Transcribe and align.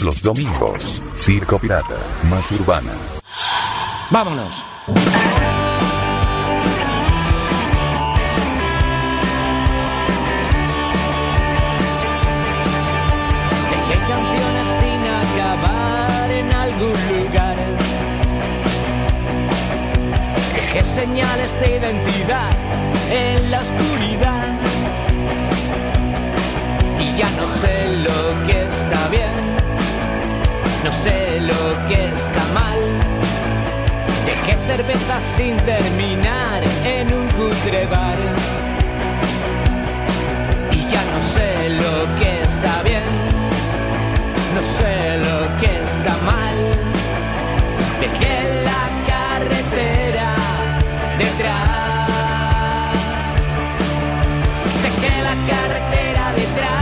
Todos 0.00 0.14
los 0.14 0.22
domingos, 0.22 1.02
Circo 1.14 1.58
Pirata, 1.58 2.22
más 2.30 2.50
urbana. 2.52 2.92
Vámonos. 4.10 4.64
Dejé 13.70 13.98
canciones 14.08 14.68
sin 14.80 15.02
acabar 15.20 16.30
en 16.30 16.54
algún 16.54 16.94
lugar. 17.08 17.56
Dejé 20.54 20.82
señales 20.82 21.60
de 21.60 21.76
identidad 21.76 22.50
en 23.10 23.50
la 23.50 23.60
oscuridad. 23.60 24.58
Y 26.98 27.16
ya 27.18 27.28
no 27.32 27.46
sé 27.60 27.98
lo 27.98 28.46
que 28.46 28.62
está 28.62 29.08
bien, 29.08 29.49
no 30.84 30.92
sé 30.92 31.40
lo 31.40 31.88
que 31.88 32.06
está 32.06 32.44
mal. 32.54 32.80
Dejé 34.26 34.56
cerveza 34.66 35.20
sin 35.20 35.56
terminar 35.58 36.62
en 36.84 37.12
un 37.12 37.28
cutre 37.28 37.86
bar. 37.86 38.18
Y 40.72 40.80
ya 40.92 41.02
no 41.14 41.20
sé 41.34 41.50
lo 41.82 41.94
que 42.18 42.42
está 42.42 42.82
bien, 42.82 43.12
no 44.54 44.62
sé 44.62 45.18
lo 45.26 45.38
que 45.60 45.70
está 45.84 46.14
mal. 46.24 46.58
Dejé 48.00 48.36
la 48.70 48.82
carretera 49.12 50.30
detrás. 51.18 51.80
Dejé 54.84 55.14
la 55.28 55.36
carretera 55.52 56.24
detrás, 56.42 56.79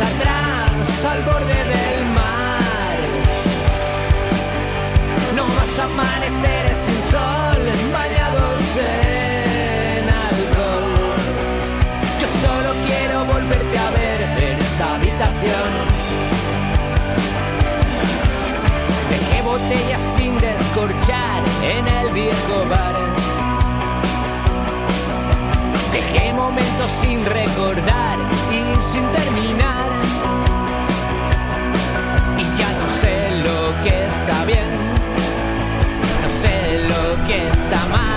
atrás, 0.00 0.70
al 1.10 1.22
borde 1.24 1.58
del 1.74 2.04
mar. 2.18 2.98
No 5.36 5.44
más 5.46 5.78
amaneceres 5.78 6.78
sin 6.86 7.00
sol, 7.12 7.60
bañados 7.92 8.60
en 8.76 10.04
alcohol. 10.28 11.20
Yo 12.20 12.28
solo 12.44 12.70
quiero 12.86 13.24
volverte 13.24 13.78
a 13.78 13.90
ver 13.90 14.20
en 14.48 14.58
esta 14.60 14.94
habitación. 14.94 15.70
Dejé 19.10 19.42
botellas 19.42 20.02
sin 20.16 20.38
descorchar 20.38 21.42
en 21.62 21.86
el 21.88 22.10
viejo 22.12 22.66
bar. 22.68 23.19
Dejé 25.92 26.32
momentos 26.32 26.90
sin 27.00 27.24
recordar 27.24 28.18
y 28.50 28.80
sin 28.92 29.04
terminar. 29.10 29.88
Y 32.38 32.44
ya 32.58 32.70
no 32.80 32.88
sé 33.00 33.30
lo 33.46 33.84
que 33.84 34.06
está 34.06 34.44
bien, 34.44 34.70
no 36.22 36.28
sé 36.28 36.78
lo 36.88 37.26
que 37.26 37.48
está 37.48 37.86
mal. 37.86 38.09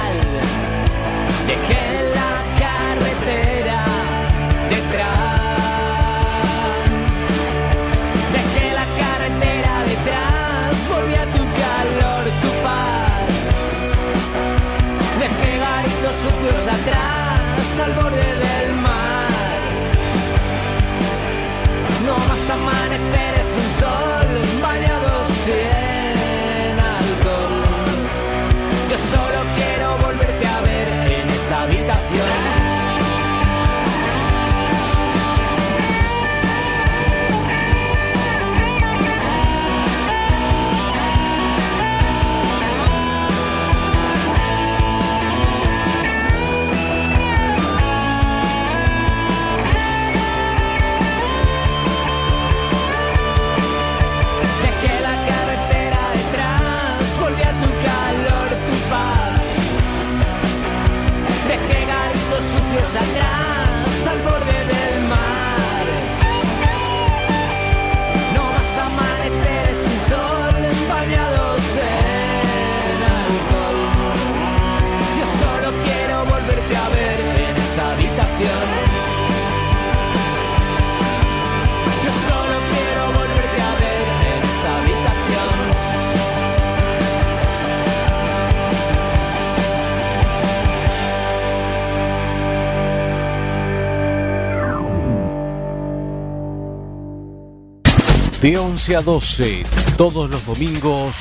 De 98.44 98.58
11 98.58 98.98
a 98.98 99.02
12, 99.02 99.64
todos 99.96 100.30
los 100.30 100.46
domingos, 100.46 101.16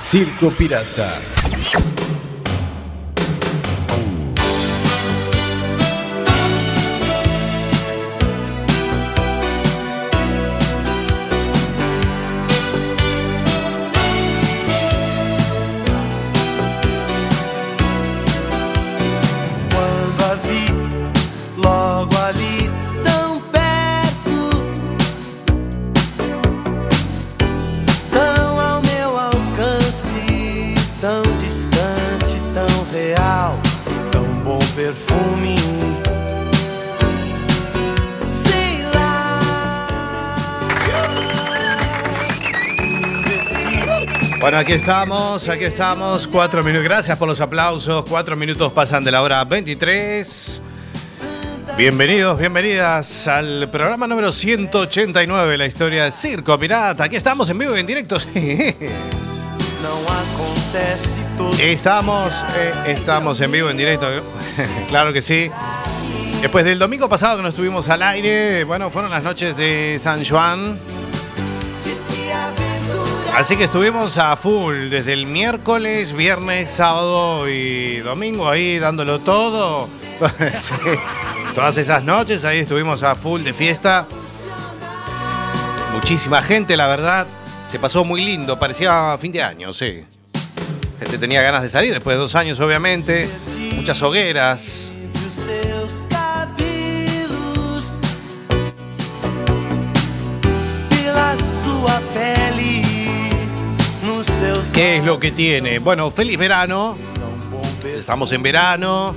Circo 0.00 0.50
Pirata. 0.50 1.18
Aquí 44.68 44.74
estamos, 44.74 45.48
aquí 45.48 45.64
estamos. 45.64 46.26
Cuatro 46.26 46.62
minutos. 46.62 46.84
Gracias 46.84 47.16
por 47.16 47.26
los 47.26 47.40
aplausos. 47.40 48.04
Cuatro 48.06 48.36
minutos 48.36 48.70
pasan 48.70 49.02
de 49.02 49.10
la 49.10 49.22
hora 49.22 49.42
23. 49.42 50.60
Bienvenidos, 51.78 52.38
bienvenidas 52.38 53.26
al 53.28 53.70
programa 53.70 54.06
número 54.06 54.30
189 54.30 55.52
de 55.52 55.56
la 55.56 55.64
historia 55.64 56.04
de 56.04 56.10
Circo 56.10 56.58
Pirata. 56.58 57.04
Aquí 57.04 57.16
estamos 57.16 57.48
en 57.48 57.56
vivo 57.56 57.74
y 57.78 57.80
en 57.80 57.86
directo. 57.86 58.18
Estamos, 61.58 62.34
eh, 62.58 62.72
estamos 62.88 63.40
en 63.40 63.50
vivo, 63.50 63.70
en 63.70 63.76
directo. 63.78 64.06
claro 64.90 65.14
que 65.14 65.22
sí. 65.22 65.50
Después 66.42 66.66
del 66.66 66.78
domingo 66.78 67.08
pasado 67.08 67.38
que 67.38 67.42
nos 67.42 67.52
estuvimos 67.52 67.88
al 67.88 68.02
aire, 68.02 68.64
bueno, 68.64 68.90
fueron 68.90 69.10
las 69.10 69.24
noches 69.24 69.56
de 69.56 69.96
San 69.98 70.22
Juan. 70.26 70.78
Así 73.34 73.56
que 73.56 73.64
estuvimos 73.64 74.18
a 74.18 74.36
full 74.36 74.88
desde 74.88 75.12
el 75.12 75.26
miércoles, 75.26 76.12
viernes, 76.12 76.70
sábado 76.70 77.48
y 77.48 77.98
domingo 77.98 78.48
ahí 78.48 78.78
dándolo 78.78 79.20
todo. 79.20 79.88
Todas 81.54 81.76
esas 81.76 82.02
noches 82.02 82.44
ahí 82.44 82.58
estuvimos 82.58 83.02
a 83.02 83.14
full 83.14 83.42
de 83.42 83.54
fiesta. 83.54 84.06
Muchísima 85.94 86.42
gente, 86.42 86.76
la 86.76 86.86
verdad. 86.86 87.26
Se 87.68 87.78
pasó 87.78 88.04
muy 88.04 88.24
lindo, 88.24 88.58
parecía 88.58 89.16
fin 89.20 89.30
de 89.30 89.42
año, 89.42 89.72
sí. 89.72 90.04
Gente 90.98 91.18
tenía 91.18 91.42
ganas 91.42 91.62
de 91.62 91.68
salir 91.68 91.92
después 91.92 92.16
de 92.16 92.20
dos 92.20 92.34
años, 92.34 92.58
obviamente. 92.60 93.28
Muchas 93.76 94.02
hogueras. 94.02 94.92
Es 104.78 105.04
lo 105.04 105.18
que 105.18 105.32
tiene? 105.32 105.80
Bueno, 105.80 106.08
feliz 106.10 106.38
verano. 106.38 106.96
Estamos 107.84 108.30
en 108.30 108.42
verano. 108.44 109.12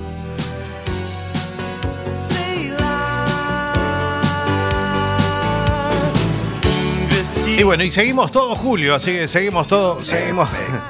Y 7.45 7.63
bueno, 7.63 7.83
y 7.83 7.91
seguimos 7.91 8.31
todo 8.31 8.55
julio, 8.55 8.95
así 8.95 9.11
que 9.11 9.27
seguimos 9.27 9.67
todo, 9.67 10.03
seguimos, 10.03 10.49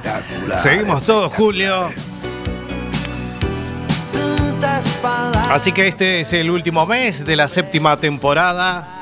seguimos 0.57 1.03
todo 1.03 1.29
julio. 1.29 1.89
Así 5.49 5.73
que 5.73 5.89
este 5.89 6.21
es 6.21 6.31
el 6.31 6.49
último 6.49 6.85
mes 6.85 7.25
de 7.25 7.35
la 7.35 7.49
séptima 7.49 7.97
temporada. 7.97 9.00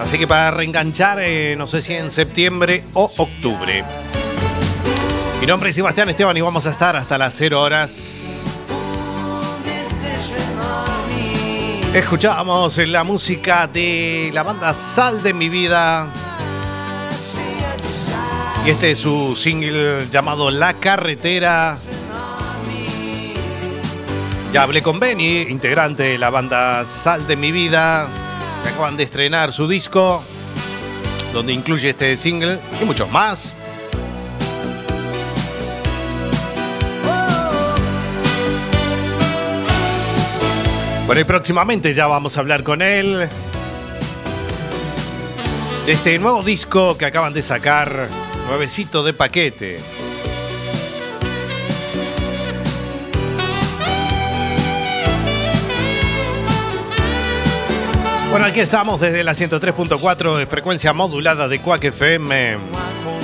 Así 0.00 0.18
que 0.18 0.26
para 0.26 0.50
reenganchar, 0.50 1.18
eh, 1.20 1.54
no 1.56 1.66
sé 1.66 1.80
si 1.80 1.94
en 1.94 2.10
septiembre 2.10 2.84
o 2.94 3.10
octubre. 3.16 3.84
Mi 5.40 5.46
nombre 5.46 5.70
es 5.70 5.76
Sebastián 5.76 6.08
Esteban 6.08 6.36
y 6.36 6.40
vamos 6.40 6.66
a 6.66 6.70
estar 6.70 6.96
hasta 6.96 7.18
las 7.18 7.34
0 7.34 7.60
horas. 7.60 8.42
Escuchábamos 11.94 12.76
la 12.78 13.04
música 13.04 13.68
de 13.68 14.30
la 14.34 14.42
banda 14.42 14.74
Sal 14.74 15.22
de 15.22 15.32
mi 15.32 15.48
vida. 15.48 16.08
Y 18.66 18.70
este 18.70 18.92
es 18.92 18.98
su 18.98 19.36
single 19.36 20.08
llamado 20.10 20.50
La 20.50 20.72
Carretera. 20.74 21.78
Ya 24.52 24.62
hablé 24.62 24.82
con 24.82 24.98
Benny, 24.98 25.42
integrante 25.42 26.02
de 26.02 26.18
la 26.18 26.30
banda 26.30 26.84
Sal 26.84 27.26
de 27.26 27.36
mi 27.36 27.52
vida, 27.52 28.08
acaban 28.68 28.96
de 28.96 29.04
estrenar 29.04 29.52
su 29.52 29.68
disco, 29.68 30.22
donde 31.32 31.52
incluye 31.52 31.90
este 31.90 32.16
single 32.16 32.58
y 32.80 32.84
muchos 32.84 33.10
más. 33.10 33.54
Bueno, 41.06 41.20
y 41.20 41.24
próximamente 41.24 41.92
ya 41.92 42.06
vamos 42.06 42.36
a 42.36 42.40
hablar 42.40 42.62
con 42.62 42.80
él 42.80 43.28
de 45.84 45.92
este 45.92 46.18
nuevo 46.18 46.42
disco 46.42 46.96
que 46.96 47.04
acaban 47.04 47.34
de 47.34 47.42
sacar, 47.42 48.08
nuevecito 48.48 49.04
de 49.04 49.12
paquete. 49.12 49.93
Bueno, 58.34 58.48
aquí 58.48 58.58
estamos 58.58 59.00
desde 59.00 59.22
la 59.22 59.32
103.4 59.32 60.38
de 60.38 60.46
frecuencia 60.46 60.92
modulada 60.92 61.46
de 61.46 61.60
Quack 61.60 61.84
FM, 61.84 62.56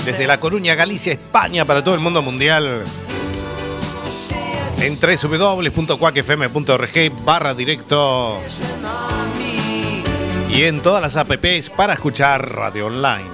desde 0.04 0.28
La 0.28 0.38
Coruña, 0.38 0.76
Galicia, 0.76 1.12
España, 1.12 1.64
para 1.64 1.82
todo 1.82 1.96
el 1.96 2.00
mundo 2.00 2.22
mundial. 2.22 2.84
En 4.78 4.96
www.quackfm.org 5.00 7.24
barra 7.24 7.54
directo 7.54 8.38
y 10.48 10.62
en 10.62 10.80
todas 10.80 11.02
las 11.02 11.16
apps 11.16 11.70
para 11.70 11.94
escuchar 11.94 12.48
radio 12.48 12.86
online. 12.86 13.24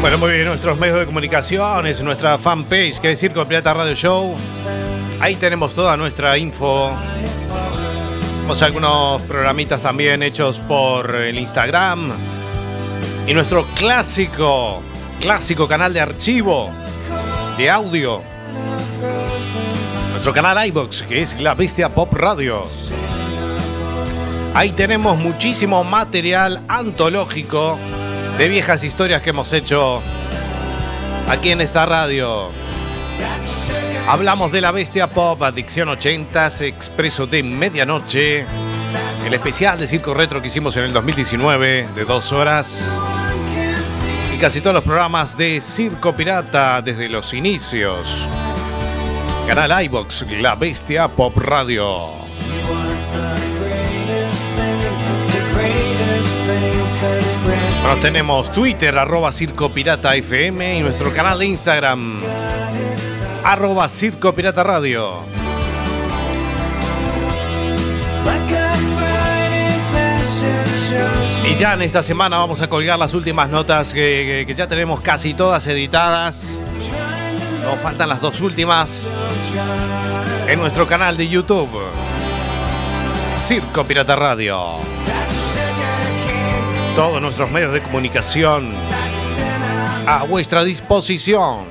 Bueno, 0.00 0.16
muy 0.18 0.30
bien, 0.30 0.46
nuestros 0.46 0.78
medios 0.78 1.00
de 1.00 1.06
comunicación, 1.06 1.84
es 1.88 2.00
nuestra 2.02 2.38
fanpage, 2.38 3.00
que 3.00 3.10
es 3.10 3.18
Circo 3.18 3.44
Pirata 3.44 3.74
Radio 3.74 3.96
Show. 3.96 4.36
Ahí 5.18 5.34
tenemos 5.34 5.74
toda 5.74 5.96
nuestra 5.96 6.38
info. 6.38 6.92
Tenemos 8.36 8.62
algunos 8.62 9.22
programitas 9.22 9.82
también 9.82 10.22
hechos 10.22 10.60
por 10.60 11.12
el 11.16 11.36
Instagram. 11.36 12.12
Y 13.26 13.34
nuestro 13.34 13.66
clásico, 13.74 14.80
clásico 15.20 15.66
canal 15.66 15.92
de 15.92 16.00
archivo, 16.00 16.70
de 17.58 17.68
audio. 17.68 18.22
Nuestro 20.12 20.32
canal 20.32 20.64
iBox, 20.68 21.02
que 21.02 21.22
es 21.22 21.40
La 21.40 21.54
Bestia 21.54 21.88
Pop 21.88 22.14
Radio. 22.14 22.64
Ahí 24.54 24.70
tenemos 24.70 25.18
muchísimo 25.18 25.82
material 25.82 26.60
antológico 26.68 27.78
de 28.38 28.48
viejas 28.48 28.84
historias 28.84 29.20
que 29.20 29.30
hemos 29.30 29.52
hecho 29.52 30.00
aquí 31.28 31.50
en 31.50 31.60
esta 31.60 31.84
radio. 31.86 32.50
Hablamos 34.06 34.52
de 34.52 34.60
la 34.60 34.70
bestia 34.70 35.10
pop, 35.10 35.42
Adicción 35.42 35.88
80s, 35.88 36.62
Expreso 36.62 37.26
de 37.26 37.42
Medianoche, 37.42 38.46
el 39.26 39.34
especial 39.34 39.80
de 39.80 39.88
Circo 39.88 40.14
Retro 40.14 40.40
que 40.40 40.46
hicimos 40.46 40.76
en 40.76 40.84
el 40.84 40.92
2019 40.92 41.88
de 41.96 42.04
dos 42.04 42.32
horas 42.32 43.00
y 44.32 44.38
casi 44.38 44.60
todos 44.60 44.74
los 44.74 44.84
programas 44.84 45.36
de 45.36 45.60
Circo 45.60 46.14
Pirata 46.14 46.80
desde 46.80 47.08
los 47.08 47.34
inicios. 47.34 48.24
Canal 49.48 49.84
iBox, 49.84 50.26
La 50.40 50.54
Bestia 50.54 51.08
Pop 51.08 51.36
Radio. 51.38 52.27
Bueno, 57.88 58.02
tenemos 58.02 58.52
Twitter, 58.52 58.98
arroba 58.98 59.32
Circo 59.32 59.70
Pirata 59.70 60.14
FM 60.14 60.76
y 60.76 60.80
nuestro 60.82 61.10
canal 61.10 61.38
de 61.38 61.46
Instagram, 61.46 62.20
arroba 63.42 63.88
Circo 63.88 64.34
Pirata 64.34 64.62
Radio. 64.62 65.22
Y 71.44 71.56
ya 71.56 71.72
en 71.74 71.82
esta 71.82 72.02
semana 72.02 72.38
vamos 72.38 72.60
a 72.62 72.68
colgar 72.68 72.98
las 72.98 73.14
últimas 73.14 73.48
notas 73.48 73.92
que, 73.94 74.00
que- 74.00 74.44
que 74.46 74.54
ya 74.54 74.66
tenemos 74.66 75.00
casi 75.00 75.34
todas 75.34 75.66
editadas. 75.66 76.46
Nos 77.64 77.78
faltan 77.80 78.08
las 78.08 78.20
dos 78.20 78.40
últimas 78.40 79.02
en 80.46 80.58
nuestro 80.58 80.86
canal 80.86 81.16
de 81.16 81.28
YouTube. 81.28 81.70
Circo 83.46 83.84
Pirata 83.84 84.14
Radio 84.16 84.76
todos 86.98 87.22
nuestros 87.22 87.48
medios 87.52 87.72
de 87.72 87.80
comunicación 87.80 88.72
a 90.04 90.24
vuestra 90.24 90.64
disposición. 90.64 91.64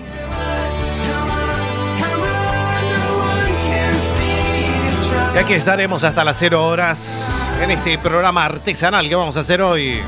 Y 5.35 5.37
aquí 5.37 5.51
estaremos 5.51 6.05
hasta 6.05 6.23
las 6.23 6.37
0 6.37 6.65
horas 6.65 7.27
en 7.61 7.71
este 7.71 7.97
programa 7.97 8.45
artesanal 8.45 9.09
que 9.09 9.15
vamos 9.15 9.35
a 9.35 9.41
hacer 9.41 9.61
hoy. 9.61 9.99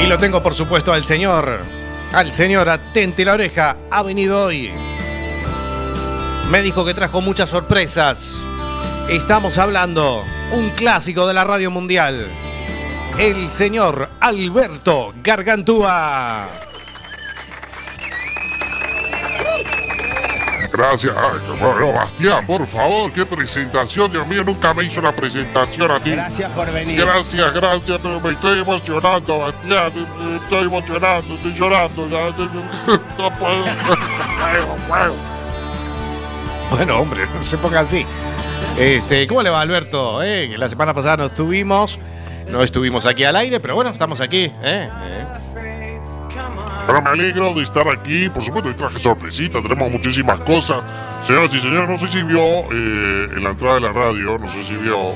Y 0.00 0.06
lo 0.06 0.16
tengo, 0.16 0.42
por 0.42 0.54
supuesto, 0.54 0.94
al 0.94 1.04
señor. 1.04 1.60
Al 2.14 2.32
señor, 2.32 2.70
atente 2.70 3.22
la 3.26 3.34
oreja, 3.34 3.76
ha 3.90 4.02
venido 4.02 4.46
hoy. 4.46 4.70
Me 6.50 6.62
dijo 6.62 6.86
que 6.86 6.94
trajo 6.94 7.20
muchas 7.20 7.50
sorpresas. 7.50 8.45
Estamos 9.08 9.56
hablando 9.58 10.24
un 10.50 10.70
clásico 10.70 11.28
de 11.28 11.34
la 11.34 11.44
radio 11.44 11.70
mundial. 11.70 12.26
El 13.18 13.48
señor 13.50 14.10
Alberto 14.18 15.14
Gargantúa. 15.22 16.48
Gracias. 20.72 21.14
Bueno, 21.60 21.92
Bastián, 21.92 22.44
por 22.46 22.66
favor, 22.66 23.12
qué 23.12 23.24
presentación. 23.24 24.10
Dios 24.10 24.26
mío, 24.26 24.42
nunca 24.44 24.74
me 24.74 24.82
hizo 24.84 24.98
una 24.98 25.14
presentación 25.14 25.90
a 25.90 26.00
ti. 26.00 26.10
Gracias 26.10 26.50
por 26.50 26.70
venir. 26.72 27.00
Gracias, 27.00 27.54
gracias, 27.54 28.00
pero 28.02 28.20
me 28.20 28.32
estoy 28.32 28.58
emocionando, 28.58 29.38
Bastián. 29.38 29.92
Me 30.18 30.36
estoy 30.36 30.64
emocionando, 30.64 31.34
estoy 31.34 31.54
llorando. 31.54 32.08
ya. 32.10 32.26
No 33.18 33.30
puedo. 33.38 33.64
Bueno, 36.68 36.98
hombre, 36.98 37.26
no 37.32 37.40
se 37.42 37.56
ponga 37.58 37.80
así. 37.80 38.04
Este, 38.78 39.26
¿cómo 39.26 39.42
le 39.42 39.50
va 39.50 39.60
Alberto? 39.60 40.22
Eh, 40.22 40.54
la 40.58 40.68
semana 40.68 40.92
pasada 40.92 41.16
no 41.16 41.24
estuvimos, 41.26 41.98
no 42.50 42.62
estuvimos 42.62 43.06
aquí 43.06 43.24
al 43.24 43.36
aire, 43.36 43.60
pero 43.60 43.74
bueno, 43.74 43.90
estamos 43.90 44.20
aquí. 44.20 44.44
¿eh? 44.44 44.52
Eh. 44.62 45.36
Pero 46.86 47.02
me 47.02 47.10
alegro 47.10 47.52
de 47.54 47.62
estar 47.62 47.88
aquí. 47.88 48.28
Por 48.28 48.44
supuesto, 48.44 48.74
traje 48.76 48.98
sorpresita. 48.98 49.60
Tenemos 49.60 49.90
muchísimas 49.90 50.38
cosas. 50.40 50.84
Señoras 51.26 51.52
y 51.52 51.60
señores, 51.60 51.88
no 51.88 51.98
sé 51.98 52.06
si 52.06 52.22
vio 52.22 52.40
eh, 52.40 53.28
en 53.36 53.42
la 53.42 53.50
entrada 53.50 53.74
de 53.74 53.80
la 53.80 53.92
radio, 53.92 54.38
no 54.38 54.46
sé 54.52 54.62
si 54.62 54.76
vio. 54.76 55.14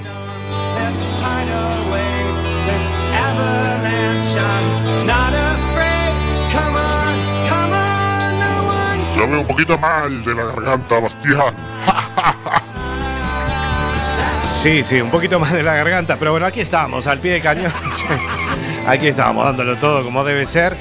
Yo 9.16 9.28
veo 9.28 9.40
un 9.40 9.47
poquito 9.47 9.78
mal 9.78 10.25
de 10.25 10.35
la 10.35 10.45
garganta, 10.47 10.99
Bastián. 10.99 11.54
Sí, 14.60 14.82
sí, 14.82 15.00
un 15.00 15.10
poquito 15.10 15.40
más 15.40 15.54
de 15.54 15.62
la 15.62 15.74
garganta, 15.74 16.18
pero 16.18 16.32
bueno, 16.32 16.44
aquí 16.44 16.60
estamos, 16.60 17.06
al 17.06 17.18
pie 17.18 17.32
del 17.32 17.40
cañón. 17.40 17.72
aquí 18.86 19.06
estamos, 19.06 19.42
dándolo 19.42 19.78
todo 19.78 20.04
como 20.04 20.22
debe 20.22 20.44
ser. 20.44 20.76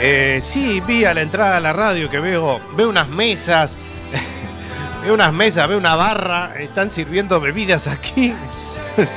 Eh, 0.00 0.38
sí, 0.42 0.82
vi 0.86 1.06
a 1.06 1.14
la 1.14 1.22
entrada 1.22 1.56
a 1.56 1.60
la 1.60 1.72
radio 1.72 2.10
que 2.10 2.20
veo, 2.20 2.60
veo 2.76 2.90
unas 2.90 3.08
mesas, 3.08 3.78
veo 5.02 5.14
unas 5.14 5.32
mesas, 5.32 5.66
veo 5.66 5.78
una 5.78 5.94
barra, 5.94 6.52
están 6.58 6.90
sirviendo 6.90 7.40
bebidas 7.40 7.86
aquí. 7.88 8.34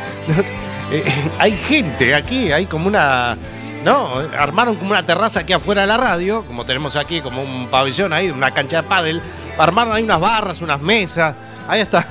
Eh, 0.92 1.04
hay 1.40 1.58
gente 1.58 2.14
aquí, 2.14 2.52
hay 2.52 2.68
como 2.68 2.86
una. 2.88 3.36
No, 3.84 4.20
armaron 4.38 4.76
como 4.76 4.92
una 4.92 5.04
terraza 5.04 5.40
aquí 5.40 5.52
afuera 5.52 5.82
de 5.82 5.88
la 5.88 5.98
radio, 5.98 6.46
como 6.46 6.64
tenemos 6.64 6.96
aquí, 6.96 7.22
como 7.22 7.42
un 7.42 7.70
pabellón 7.70 8.14
ahí, 8.14 8.30
una 8.30 8.52
cancha 8.52 8.84
de 8.84 8.88
pádel. 8.88 9.20
Armaron 9.58 9.96
ahí 9.96 10.04
unas 10.04 10.20
barras, 10.20 10.62
unas 10.62 10.80
mesas. 10.80 11.34
Ahí 11.68 11.82
está. 11.82 12.06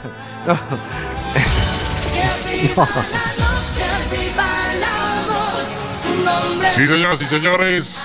Sí, 6.74 6.86
señoras 6.86 7.20
y 7.20 7.26
señores. 7.26 7.98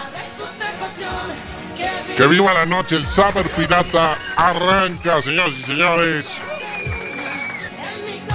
Que 2.17 2.27
viva 2.27 2.53
la 2.53 2.65
noche, 2.65 2.97
el 2.97 3.07
Summer 3.07 3.49
Pirata 3.51 4.17
arranca, 4.35 5.21
señoras 5.21 5.53
y 5.57 5.63
señores. 5.63 6.25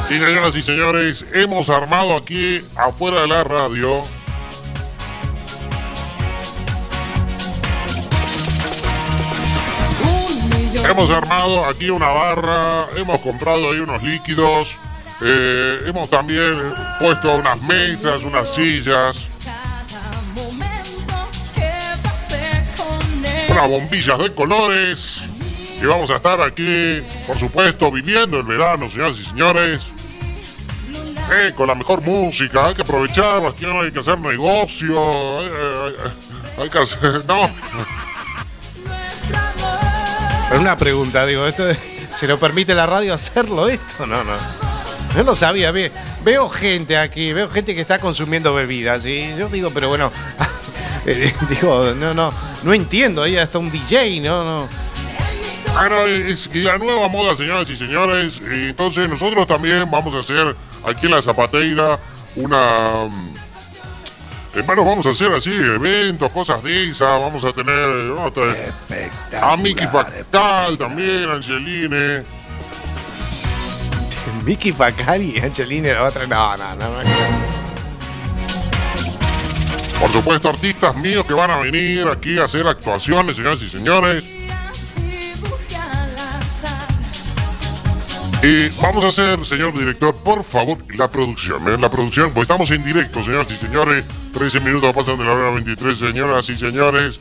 Sí, 0.08 0.18
señoras 0.18 0.56
y 0.56 0.62
señores, 0.62 1.24
hemos 1.34 1.68
armado 1.68 2.16
aquí 2.16 2.62
afuera 2.76 3.22
de 3.22 3.28
la 3.28 3.44
radio. 3.44 4.02
Hemos 10.88 11.10
armado 11.10 11.64
aquí 11.66 11.90
una 11.90 12.08
barra, 12.08 12.86
hemos 12.96 13.20
comprado 13.20 13.70
ahí 13.70 13.80
unos 13.80 14.02
líquidos, 14.02 14.76
eh, 15.20 15.80
hemos 15.86 16.10
también 16.10 16.54
puesto 16.98 17.34
unas 17.36 17.60
mesas, 17.62 18.22
unas 18.22 18.52
sillas, 18.52 19.18
unas 23.48 23.68
bombillas 23.68 24.18
de 24.18 24.34
colores. 24.34 25.20
Y 25.80 25.86
vamos 25.86 26.10
a 26.10 26.16
estar 26.16 26.40
aquí, 26.40 27.02
por 27.26 27.38
supuesto, 27.38 27.90
viviendo 27.90 28.38
el 28.38 28.44
verano, 28.44 28.88
señoras 28.88 29.18
y 29.18 29.24
señores. 29.24 29.82
Eh, 31.32 31.52
con 31.56 31.66
la 31.66 31.74
mejor 31.74 32.02
música, 32.02 32.66
hay 32.66 32.74
que 32.74 32.82
aprovechar, 32.82 33.40
Bastián, 33.42 33.76
hay 33.76 33.90
que 33.90 34.00
hacer 34.00 34.18
negocio, 34.18 35.40
hay, 36.58 36.68
que 36.68 36.78
hacer... 36.78 37.24
No, 37.26 37.50
Pero 40.48 40.60
una 40.60 40.76
pregunta, 40.76 41.24
digo, 41.24 41.46
¿esto 41.46 41.64
se 42.14 42.26
lo 42.26 42.38
permite 42.38 42.74
la 42.74 42.86
radio 42.86 43.14
hacerlo 43.14 43.68
esto? 43.68 44.06
No, 44.06 44.22
no. 44.22 44.63
Yo 45.16 45.22
no 45.24 45.34
sabía, 45.34 45.70
ve- 45.70 45.92
veo 46.24 46.48
gente 46.48 46.96
aquí, 46.96 47.32
veo 47.32 47.48
gente 47.50 47.74
que 47.74 47.80
está 47.80 47.98
consumiendo 47.98 48.52
bebidas 48.54 49.06
y 49.06 49.34
yo 49.36 49.48
digo, 49.48 49.70
pero 49.72 49.88
bueno, 49.88 50.10
eh, 51.06 51.32
digo, 51.48 51.92
no, 51.94 52.12
no, 52.14 52.32
no 52.64 52.74
entiendo, 52.74 53.22
ahí 53.22 53.36
hasta 53.36 53.58
un 53.58 53.70
DJ, 53.70 54.20
no, 54.20 54.44
no. 54.44 54.68
Bueno, 55.74 56.06
es 56.06 56.46
que 56.48 56.58
la 56.60 56.78
nueva 56.78 57.08
moda, 57.08 57.36
señoras 57.36 57.68
y 57.68 57.76
señores. 57.76 58.40
y 58.40 58.68
Entonces 58.70 59.08
nosotros 59.08 59.46
también 59.46 59.90
vamos 59.90 60.14
a 60.14 60.18
hacer 60.20 60.54
aquí 60.86 61.06
en 61.06 61.12
la 61.12 61.20
Zapateira 61.22 61.98
una... 62.36 63.06
mm, 63.08 63.34
bueno, 64.66 64.84
vamos 64.84 65.04
a 65.06 65.10
hacer 65.10 65.32
así 65.32 65.50
eventos, 65.52 66.30
cosas 66.30 66.62
de 66.62 66.90
esas. 66.90 67.20
Vamos 67.20 67.44
a 67.44 67.52
tener 67.52 68.12
vamos 68.14 68.30
a 68.30 68.34
tener 68.34 68.72
a 69.42 69.56
Miki 69.56 69.84
Factal 69.88 70.78
también, 70.78 71.28
Angeline. 71.28 72.22
Mickey 74.44 74.72
Facali 74.72 75.36
y 75.36 75.40
Angelina 75.40 75.94
la 75.94 76.04
otra, 76.04 76.26
no, 76.26 76.56
no, 76.56 76.74
no. 76.74 77.02
no. 77.02 77.64
Por 80.00 80.12
supuesto, 80.12 80.50
artistas 80.50 80.94
míos 80.96 81.24
que 81.24 81.32
van 81.32 81.50
a 81.50 81.56
venir 81.56 82.06
aquí 82.08 82.38
a 82.38 82.44
hacer 82.44 82.66
actuaciones, 82.66 83.36
señoras 83.36 83.62
y 83.62 83.68
señores. 83.70 84.24
Y 88.42 88.68
vamos 88.82 89.02
a 89.04 89.08
hacer, 89.08 89.46
señor 89.46 89.72
director, 89.72 90.14
por 90.16 90.44
favor, 90.44 90.76
la 90.94 91.08
producción. 91.08 91.66
¿eh? 91.66 91.78
La 91.78 91.90
producción, 91.90 92.32
pues 92.34 92.42
estamos 92.42 92.70
en 92.70 92.84
directo, 92.84 93.22
señoras 93.22 93.50
y 93.50 93.56
señores. 93.56 94.04
13 94.34 94.60
minutos 94.60 94.92
pasan 94.94 95.16
de 95.16 95.24
la 95.24 95.32
hora 95.32 95.50
23, 95.52 95.96
señoras 95.96 96.46
y 96.50 96.56
señores. 96.56 97.18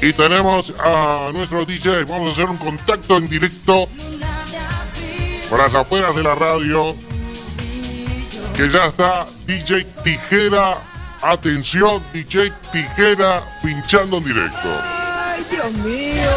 Y 0.00 0.14
tenemos 0.14 0.72
a 0.82 1.28
nuestro 1.34 1.66
DJ. 1.66 2.04
Vamos 2.04 2.30
a 2.30 2.32
hacer 2.32 2.46
un 2.46 2.56
contacto 2.56 3.18
en 3.18 3.28
directo 3.28 3.86
por 5.50 5.58
las 5.58 5.74
afueras 5.74 6.14
de 6.14 6.22
la 6.22 6.36
radio. 6.36 6.94
Que 8.56 8.70
ya 8.70 8.86
está 8.86 9.26
DJ 9.46 9.84
Tijera. 10.04 10.78
Atención, 11.22 12.02
DJ 12.14 12.50
Tijera 12.72 13.42
pinchando 13.62 14.16
en 14.18 14.24
directo. 14.24 14.58
Ay, 14.64 15.44
Dios 15.50 15.72
mío. 15.72 16.30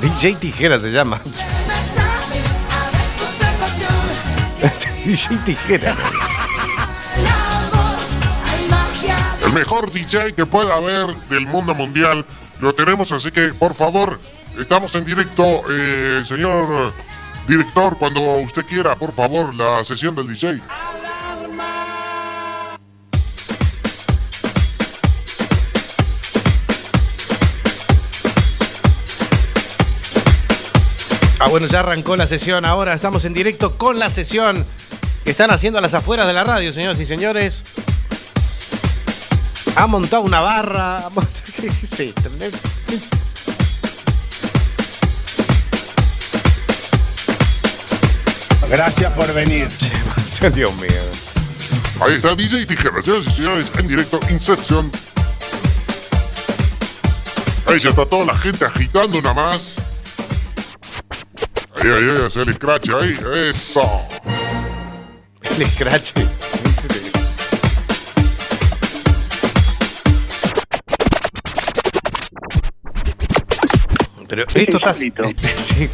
DJ 0.00 0.36
Tijera 0.36 0.78
se 0.78 0.92
llama. 0.92 1.20
DJ 5.04 5.36
Tijera. 5.44 5.96
El 9.44 9.52
mejor 9.52 9.90
DJ 9.90 10.34
que 10.34 10.46
pueda 10.46 10.74
haber 10.74 11.16
del 11.30 11.46
mundo 11.46 11.74
mundial 11.74 12.24
lo 12.60 12.74
tenemos, 12.74 13.12
así 13.12 13.30
que 13.30 13.48
por 13.54 13.74
favor, 13.74 14.20
estamos 14.58 14.94
en 14.94 15.04
directo, 15.04 15.62
eh, 15.70 16.22
señor 16.26 16.92
director, 17.48 17.96
cuando 17.96 18.20
usted 18.36 18.64
quiera, 18.66 18.94
por 18.94 19.12
favor, 19.12 19.54
la 19.54 19.82
sesión 19.82 20.14
del 20.14 20.28
DJ. 20.28 20.60
Ah, 31.40 31.48
bueno, 31.48 31.66
ya 31.66 31.80
arrancó 31.80 32.16
la 32.16 32.26
sesión. 32.26 32.64
Ahora 32.64 32.92
estamos 32.92 33.24
en 33.24 33.32
directo 33.32 33.78
con 33.78 33.98
la 33.98 34.10
sesión 34.10 34.66
que 35.24 35.30
están 35.30 35.50
haciendo 35.50 35.78
a 35.78 35.82
las 35.82 35.94
afueras 35.94 36.26
de 36.26 36.34
la 36.34 36.44
radio, 36.44 36.72
señoras 36.72 37.00
y 37.00 37.06
señores. 37.06 37.62
Ha 39.76 39.86
montado 39.86 40.22
una 40.22 40.40
barra. 40.40 41.04
Sí, 41.90 42.14
Gracias 48.70 49.12
por 49.14 49.32
venir. 49.32 49.68
Dios 50.54 50.74
mío. 50.76 50.90
Ahí 52.00 52.14
está 52.14 52.34
DJ 52.34 52.66
Tijera, 52.66 53.02
señoras 53.02 53.26
y 53.26 53.30
señores, 53.30 53.72
en 53.76 53.88
directo, 53.88 54.20
Inception. 54.30 54.90
Ahí 57.66 57.80
ya 57.80 57.90
está 57.90 58.06
toda 58.06 58.26
la 58.26 58.34
gente 58.34 58.64
agitando 58.64 59.20
nada 59.20 59.34
más. 59.34 59.74
Ahí, 61.76 61.90
ahí, 61.90 62.10
ahí, 62.10 62.26
hacer 62.26 62.48
el 62.48 62.54
scratch 62.54 62.90
ahí. 62.90 63.18
Eso. 63.48 64.06
El 65.58 65.66
scratch. 65.70 66.12
Pero 74.28 74.44
esto 74.54 74.76
está. 74.76 74.94
Sí. 75.58 75.90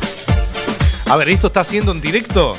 A 1.11 1.17
ver, 1.17 1.29
¿esto 1.29 1.49
está 1.49 1.61
haciendo 1.61 1.93
en 1.93 2.01
directo? 2.01 2.57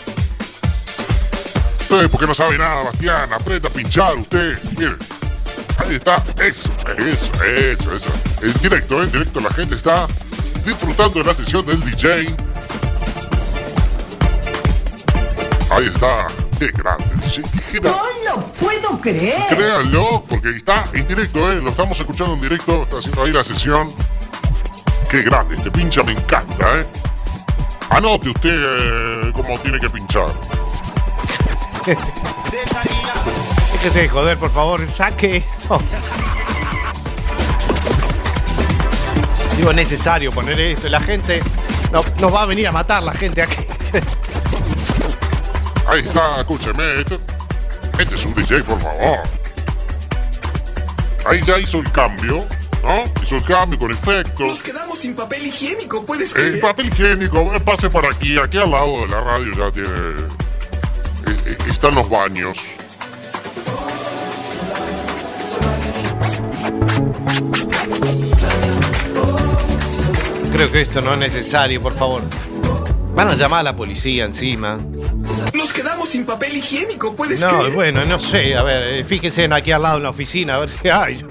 Eh, 1.89 2.07
porque 2.11 2.27
no 2.27 2.33
sabe 2.33 2.57
nada, 2.57 2.83
Bastián. 2.83 3.31
Aprenda 3.33 3.69
a 3.69 3.71
pinchar 3.71 4.15
usted. 4.15 4.57
Mire. 4.77 4.95
Ahí 5.77 5.95
está. 5.95 6.23
Eso, 6.43 6.71
eso, 6.97 7.43
eso, 7.43 7.93
eso. 7.93 8.11
En 8.41 8.53
directo, 8.61 9.03
en 9.03 9.11
directo 9.11 9.39
la 9.39 9.49
gente 9.51 9.75
está 9.75 10.07
disfrutando 10.65 11.19
de 11.19 11.25
la 11.25 11.33
sesión 11.33 11.65
del 11.65 11.79
DJ. 11.81 12.35
Ahí 15.71 15.87
está. 15.87 16.27
Qué 16.59 16.67
grande. 16.67 17.05
DJ. 17.25 17.81
No 17.81 18.01
lo 18.25 18.47
puedo 18.53 19.01
creer. 19.01 19.47
Créanlo, 19.49 20.23
porque 20.29 20.49
está 20.49 20.85
en 20.93 21.07
directo, 21.07 21.51
¿eh? 21.51 21.61
Lo 21.61 21.71
estamos 21.71 21.99
escuchando 21.99 22.35
en 22.35 22.41
directo. 22.41 22.83
Está 22.83 22.97
haciendo 22.97 23.23
ahí 23.23 23.31
la 23.31 23.43
sesión. 23.43 23.93
Qué 25.09 25.21
grande. 25.23 25.55
Este 25.55 25.71
pincha 25.71 26.03
me 26.03 26.13
encanta, 26.13 26.79
¿eh? 26.79 26.85
Anote 27.95 28.27
usted 28.27 28.51
eh, 28.51 29.31
cómo 29.33 29.57
tiene 29.57 29.79
que 29.79 29.89
pinchar. 29.89 30.27
Déjese 33.71 34.01
de 34.01 34.09
joder, 34.09 34.37
por 34.37 34.51
favor, 34.51 34.85
saque 34.85 35.37
esto. 35.37 35.81
Digo, 39.55 39.69
es 39.69 39.75
necesario 39.77 40.29
poner 40.33 40.59
esto. 40.59 40.89
La 40.89 40.99
gente 40.99 41.41
no, 41.93 42.03
nos 42.19 42.33
va 42.33 42.41
a 42.41 42.45
venir 42.45 42.67
a 42.67 42.73
matar 42.73 43.01
la 43.01 43.13
gente 43.13 43.41
aquí. 43.41 43.65
Ahí 45.87 46.01
está, 46.01 46.41
escúcheme. 46.41 46.99
Este, 46.99 47.17
este 47.97 48.15
es 48.15 48.25
un 48.25 48.33
DJ, 48.33 48.61
por 48.63 48.81
favor. 48.81 49.19
Ahí 51.25 51.41
ya 51.45 51.57
hizo 51.57 51.79
el 51.79 51.89
cambio, 51.93 52.45
¿no? 52.83 53.03
Hizo 53.23 53.35
el 53.37 53.43
cambio 53.43 53.79
con 53.79 53.91
efectos. 53.91 54.47
Nos 54.47 54.61
quedamos 54.63 54.99
sin 54.99 55.15
papel 55.15 55.45
higiénico, 55.45 56.05
puedes 56.05 56.35
El 56.35 56.41
creer. 56.49 56.61
papel 56.61 56.87
higiénico, 56.87 57.53
eh, 57.55 57.59
pase 57.59 57.89
por 57.89 58.05
aquí, 58.05 58.37
aquí 58.37 58.57
al 58.57 58.71
lado 58.71 59.01
de 59.01 59.07
la 59.07 59.21
radio 59.21 59.51
ya 59.53 59.71
tiene. 59.71 59.89
eh, 61.27 61.45
eh, 61.47 61.57
están 61.69 61.95
los 61.95 62.07
baños. 62.09 62.57
Creo 70.51 70.71
que 70.71 70.81
esto 70.81 71.01
no 71.01 71.13
es 71.13 71.19
necesario, 71.19 71.81
por 71.81 71.95
favor. 71.97 72.23
Van 73.13 73.27
a 73.29 73.35
llamar 73.35 73.59
a 73.61 73.63
la 73.63 73.75
policía 73.75 74.25
encima. 74.25 74.77
Nos 75.53 75.73
quedamos 75.73 76.09
sin 76.09 76.25
papel 76.25 76.55
higiénico, 76.55 77.15
puedes 77.15 77.41
No, 77.41 77.59
creer. 77.59 77.73
bueno, 77.73 78.05
no 78.05 78.19
sé. 78.19 78.55
A 78.55 78.63
ver, 78.63 78.87
eh, 78.99 79.03
fíjese 79.03 79.43
en 79.45 79.53
aquí 79.53 79.71
al 79.71 79.81
lado 79.83 79.97
en 79.97 80.03
la 80.03 80.09
oficina, 80.09 80.55
a 80.55 80.59
ver 80.59 80.69
si 80.69 80.87
hay. 80.89 81.25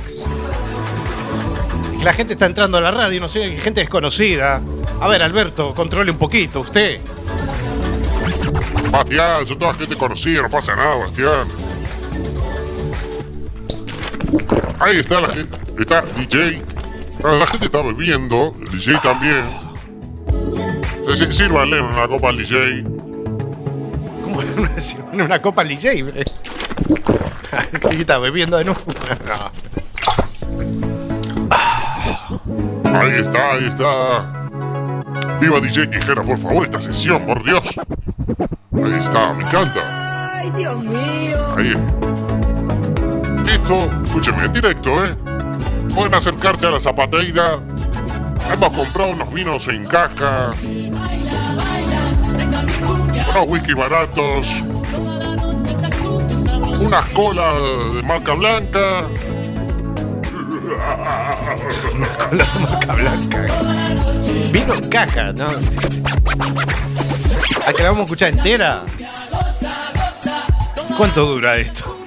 La 2.04 2.12
gente 2.12 2.34
está 2.34 2.44
entrando 2.44 2.76
a 2.76 2.82
la 2.82 2.90
radio, 2.90 3.18
no 3.18 3.30
sé, 3.30 3.56
gente 3.56 3.80
desconocida. 3.80 4.60
A 5.00 5.08
ver, 5.08 5.22
Alberto, 5.22 5.72
controle 5.72 6.10
un 6.10 6.18
poquito, 6.18 6.60
usted. 6.60 7.00
Bastián, 8.90 9.46
son 9.46 9.58
toda 9.58 9.72
gente 9.72 9.96
conocida, 9.96 10.42
no 10.42 10.50
pasa 10.50 10.76
nada, 10.76 10.96
Bastián. 10.96 11.48
Ahí 14.80 14.98
está 14.98 15.22
la 15.22 15.28
gente, 15.28 15.58
está 15.78 16.02
DJ. 16.02 16.62
La 17.22 17.46
gente 17.46 17.66
está 17.66 17.80
bebiendo, 17.80 18.54
el 18.60 18.78
DJ 18.78 19.00
también. 19.02 19.44
Sí, 21.08 21.24
sí, 21.24 21.32
Sírvanle 21.32 21.80
una 21.80 22.06
copa 22.06 22.28
al 22.28 22.36
DJ. 22.36 22.84
¿Cómo 24.22 24.42
en 24.42 25.20
una 25.22 25.40
copa 25.40 25.62
al 25.62 25.68
DJ? 25.68 26.02
bre? 26.02 26.24
¿Qué 27.88 27.94
está 27.96 28.18
bebiendo 28.18 28.58
de 28.58 28.64
nuevo? 28.66 28.80
Ahí 32.94 33.20
está, 33.20 33.52
ahí 33.52 33.66
está. 33.66 34.48
Viva 35.40 35.60
DJ 35.60 35.88
Tijera, 35.88 36.22
por 36.22 36.38
favor, 36.38 36.64
esta 36.64 36.80
sesión, 36.80 37.26
por 37.26 37.42
Dios. 37.42 37.66
Ahí 38.72 38.94
está, 39.00 39.32
me 39.32 39.42
encanta. 39.42 39.80
Ay, 40.38 40.50
Dios 40.56 40.78
mío. 40.78 41.54
Ahí. 41.56 41.74
Esto, 43.50 43.90
escúcheme, 44.04 44.44
en 44.44 44.52
directo, 44.52 45.04
¿eh? 45.04 45.16
Pueden 45.94 46.14
acercarse 46.14 46.66
a 46.66 46.70
la 46.70 46.80
zapateira. 46.80 47.58
Hemos 48.52 48.72
comprado 48.72 49.10
unos 49.10 49.32
vinos 49.32 49.66
en 49.68 49.86
caja. 49.86 50.52
Unos 53.30 53.48
whisky 53.48 53.74
baratos. 53.74 54.64
Unas 56.80 57.04
colas 57.12 57.94
de 57.94 58.02
marca 58.04 58.34
blanca. 58.34 59.08
Cola 62.30 62.44
de 62.44 62.58
marca 62.60 62.94
blanca. 62.94 63.46
Vino 64.50 64.74
en 64.74 64.88
caja, 64.88 65.32
¿no? 65.32 65.48
¿A 67.66 67.72
que 67.72 67.82
la 67.82 67.88
vamos 67.90 68.00
a 68.00 68.04
escuchar 68.04 68.28
entera? 68.30 68.82
¿Cuánto 70.96 71.26
dura 71.26 71.56
esto? 71.56 72.06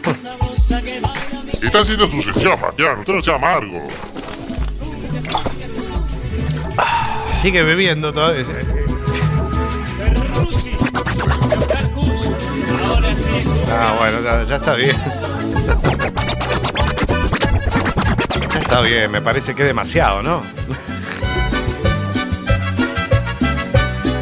Está 1.62 1.80
haciendo 1.80 2.08
su 2.08 2.22
sesión, 2.22 2.60
Bastián. 2.60 3.00
Usted 3.00 3.14
no 3.14 3.24
sea 3.24 3.36
amargo. 3.36 3.88
Sigue 7.34 7.62
bebiendo 7.64 8.10
ese- 8.34 8.54
Ah, 13.72 13.96
bueno, 14.00 14.22
ya, 14.22 14.44
ya 14.44 14.56
está 14.56 14.74
bien. 14.74 14.96
Está 18.68 18.82
bien, 18.82 19.10
me 19.10 19.22
parece 19.22 19.56
que 19.56 19.62
es 19.62 19.68
demasiado, 19.70 20.22
¿no? 20.22 20.42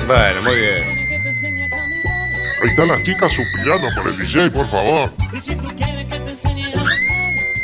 Bueno, 0.05 0.41
muy 0.43 0.55
bien. 0.55 0.83
Ahí 2.61 2.69
están 2.69 2.87
las 2.87 3.01
chicas 3.01 3.31
suspirando 3.31 3.87
por 3.95 4.07
el 4.07 4.17
DJ, 4.19 4.51
por 4.51 4.69
favor. 4.69 5.11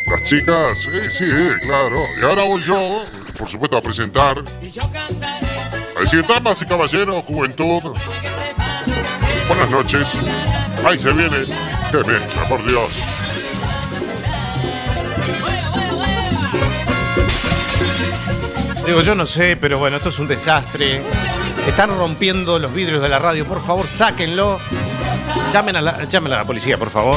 Las 0.07 0.23
chicas, 0.23 0.79
sí, 0.79 0.89
sí, 1.11 1.31
claro. 1.61 2.03
Y 2.19 2.25
ahora 2.25 2.45
voy 2.45 2.63
yo, 2.63 3.03
por 3.37 3.47
supuesto, 3.47 3.77
a 3.77 3.81
presentar. 3.81 4.39
A 4.39 5.99
decir, 5.99 6.25
damas 6.27 6.63
y 6.63 6.65
caballeros, 6.65 7.23
juventud. 7.25 7.95
Buenas 9.47 9.69
noches. 9.69 10.09
Ahí 10.83 10.99
se 10.99 11.13
viene. 11.13 11.45
Qué 11.91 11.97
mezcla, 11.97 12.43
por 12.49 12.65
Dios. 12.65 13.10
Digo, 18.85 19.01
yo 19.01 19.15
no 19.15 19.25
sé, 19.25 19.55
pero 19.57 19.77
bueno, 19.79 19.97
esto 19.97 20.09
es 20.09 20.19
un 20.19 20.27
desastre. 20.27 21.01
Están 21.67 21.89
rompiendo 21.97 22.57
los 22.59 22.73
vidrios 22.73 23.01
de 23.01 23.09
la 23.09 23.19
radio. 23.19 23.45
Por 23.45 23.61
favor, 23.63 23.87
sáquenlo. 23.87 24.59
Llamen 25.53 25.75
a 25.75 25.81
la, 25.81 26.03
llamen 26.05 26.33
a 26.33 26.37
la 26.37 26.45
policía, 26.45 26.77
por 26.77 26.89
favor. 26.89 27.15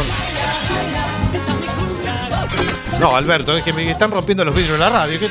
No, 3.01 3.17
Alberto, 3.17 3.57
es 3.57 3.65
que 3.65 3.73
me 3.73 3.91
están 3.91 4.11
rompiendo 4.11 4.45
los 4.45 4.55
vidrios 4.55 4.79
de 4.79 4.85
la 4.85 4.91
radio. 4.91 5.19
¿Qué- 5.19 5.29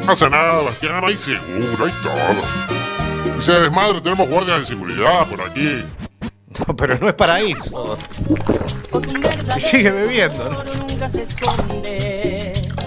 No 0.00 0.06
pasa 0.06 0.28
nada, 0.28 0.62
Bastián, 0.62 1.04
hay 1.04 1.16
seguro, 1.16 1.84
hay 1.86 1.92
todo. 2.02 3.40
Se 3.40 3.52
desmadre, 3.52 4.00
tenemos 4.00 4.28
guardias 4.28 4.60
de 4.60 4.66
seguridad 4.66 5.26
por 5.28 5.40
aquí. 5.42 5.84
No, 6.66 6.76
pero 6.76 6.98
no 6.98 7.08
es 7.08 7.14
paraíso. 7.14 7.96
Y 9.56 9.60
sigue 9.60 9.90
bebiendo. 9.90 10.50
¿no? 10.50 10.62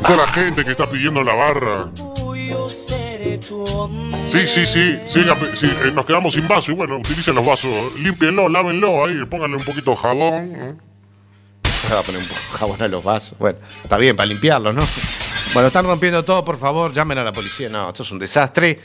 Es 0.07 0.15
la 0.15 0.27
gente 0.27 0.63
que 0.63 0.71
está 0.71 0.87
pidiendo 0.87 1.23
la 1.23 1.33
barra. 1.33 1.91
Sí, 4.29 4.47
sí, 4.47 4.65
sí, 4.65 4.99
sí, 5.05 5.19
eh, 5.19 5.91
nos 5.93 6.05
quedamos 6.05 6.33
sin 6.33 6.47
vaso 6.47 6.71
y 6.71 6.75
bueno, 6.75 6.97
utilicen 6.97 7.33
los 7.33 7.45
vasos, 7.45 7.69
límpienlo, 7.99 8.47
lávenlo 8.47 9.05
ahí, 9.05 9.25
pónganle 9.25 9.57
un 9.57 9.63
poquito 9.63 9.91
de 9.91 9.97
jabón. 9.97 10.33
¿eh? 10.33 10.75
Va 11.91 11.99
a 11.99 12.03
poner 12.03 12.21
un 12.21 12.27
poco 12.27 12.39
de 12.39 12.47
jabón 12.57 12.81
a 12.81 12.87
los 12.87 13.03
vasos. 13.03 13.37
Bueno, 13.39 13.57
está 13.83 13.97
bien, 13.97 14.15
para 14.15 14.27
limpiarlos, 14.27 14.75
¿no? 14.75 14.83
Bueno, 15.53 15.67
están 15.67 15.85
rompiendo 15.85 16.23
todo, 16.23 16.45
por 16.45 16.57
favor, 16.57 16.93
llamen 16.93 17.17
a 17.17 17.23
la 17.23 17.31
policía. 17.31 17.69
No, 17.69 17.87
esto 17.87 18.03
es 18.03 18.11
un 18.11 18.19
desastre. 18.19 18.79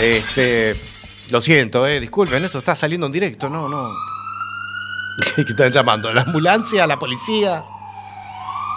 Este. 0.00 0.76
Lo 1.30 1.40
siento, 1.40 1.86
eh, 1.86 1.98
disculpen, 1.98 2.44
esto 2.44 2.58
está 2.58 2.76
saliendo 2.76 3.06
en 3.06 3.12
directo, 3.12 3.48
no, 3.48 3.68
no. 3.68 3.90
¿Qué 5.34 5.42
están 5.42 5.72
llamando? 5.72 6.08
¿A 6.08 6.14
la 6.14 6.22
ambulancia? 6.22 6.84
¿A 6.84 6.86
la 6.86 6.98
policía? 6.98 7.64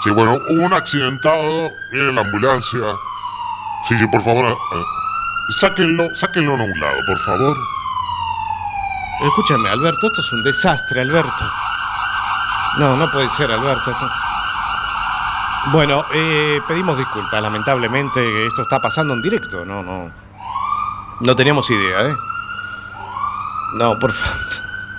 Sí, 0.03 0.09
bueno, 0.11 0.39
hubo 0.49 0.65
un 0.65 0.73
accidentado, 0.73 1.71
miren 1.91 2.15
la 2.15 2.21
ambulancia. 2.21 2.79
Sí, 3.87 3.97
sí, 3.97 4.07
por 4.07 4.21
favor, 4.21 4.45
eh, 4.45 4.83
sáquenlo, 5.59 6.15
sáquenlo 6.15 6.53
a 6.53 6.55
un 6.55 6.79
lado, 6.79 6.99
por 7.05 7.19
favor. 7.19 7.57
Escúchame, 9.21 9.69
Alberto, 9.69 10.07
esto 10.07 10.21
es 10.21 10.31
un 10.33 10.43
desastre, 10.43 11.01
Alberto. 11.01 11.51
No, 12.77 12.95
no 12.95 13.11
puede 13.11 13.27
ser, 13.29 13.51
Alberto. 13.51 13.91
no. 13.91 14.09
Bueno, 15.73 16.05
eh, 16.13 16.61
pedimos 16.67 16.97
disculpas, 16.97 17.41
lamentablemente 17.41 18.47
esto 18.47 18.61
está 18.61 18.79
pasando 18.79 19.13
en 19.13 19.21
directo, 19.21 19.65
no, 19.65 19.83
no. 19.83 20.09
No 21.19 21.35
teníamos 21.35 21.69
idea, 21.69 22.07
¿eh? 22.07 22.15
No, 23.73 23.99
por 23.99 24.13
favor. 24.13 24.39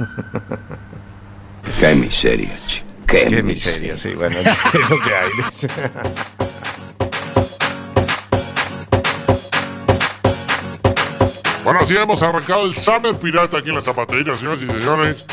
Qué 1.80 1.94
miseria, 1.94 2.58
chico. 2.66 2.89
Qué, 3.10 3.26
Qué 3.28 3.42
miseria, 3.42 3.96
sí, 3.96 4.14
bueno, 4.14 4.38
es 4.74 4.90
lo 4.90 5.00
que 5.00 5.14
hay. 5.14 5.30
Bueno, 11.64 11.80
así 11.80 11.96
hemos 11.96 12.22
arrancado 12.22 12.64
el 12.64 12.74
Summer 12.74 13.14
Pirata 13.16 13.58
aquí 13.58 13.68
en 13.68 13.74
la 13.76 13.80
zapatería, 13.82 14.34
señoras 14.34 14.60
y 14.62 14.66
señores. 14.66 15.24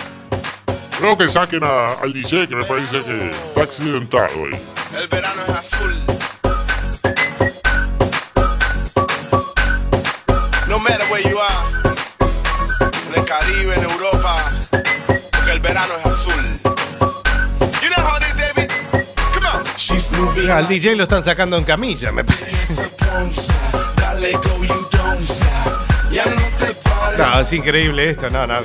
Creo 1.00 1.18
que 1.18 1.28
saquen 1.30 1.63
a- 1.63 1.94
al 2.02 2.12
DJ 2.12 2.48
que 2.48 2.56
me 2.56 2.66
parece 2.66 3.02
que 3.04 3.30
está 3.30 3.63
accidentado 3.63 4.26
ahí. 4.26 4.60
El 5.02 5.08
verano 5.08 5.42
es 5.48 5.56
azul. 5.56 5.77
Al 20.45 20.67
DJ 20.67 20.95
lo 20.95 21.04
están 21.04 21.23
sacando 21.23 21.58
en 21.58 21.63
camilla, 21.63 22.12
me 22.12 22.23
parece. 22.23 22.76
No 27.17 27.39
es 27.41 27.54
increíble 27.54 28.12
esto, 28.12 28.30
no, 28.30 28.45
no. 28.45 28.56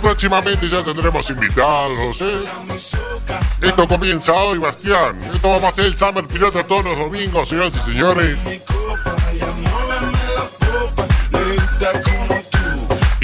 Próximamente 0.00 0.68
ya 0.68 0.82
tendremos 0.82 1.28
invitados, 1.30 2.20
¿eh? 2.20 2.44
Esto 3.60 3.88
comienza 3.88 4.32
hoy, 4.32 4.58
Bastián. 4.58 5.18
Esto 5.34 5.48
vamos 5.48 5.64
a 5.64 5.68
hacer 5.68 5.86
el 5.86 5.96
Summer 5.96 6.26
Pirata 6.26 6.64
todos 6.64 6.84
los 6.84 6.98
domingos, 6.98 7.48
señoras 7.48 7.72
y 7.74 7.90
señores. 7.90 8.38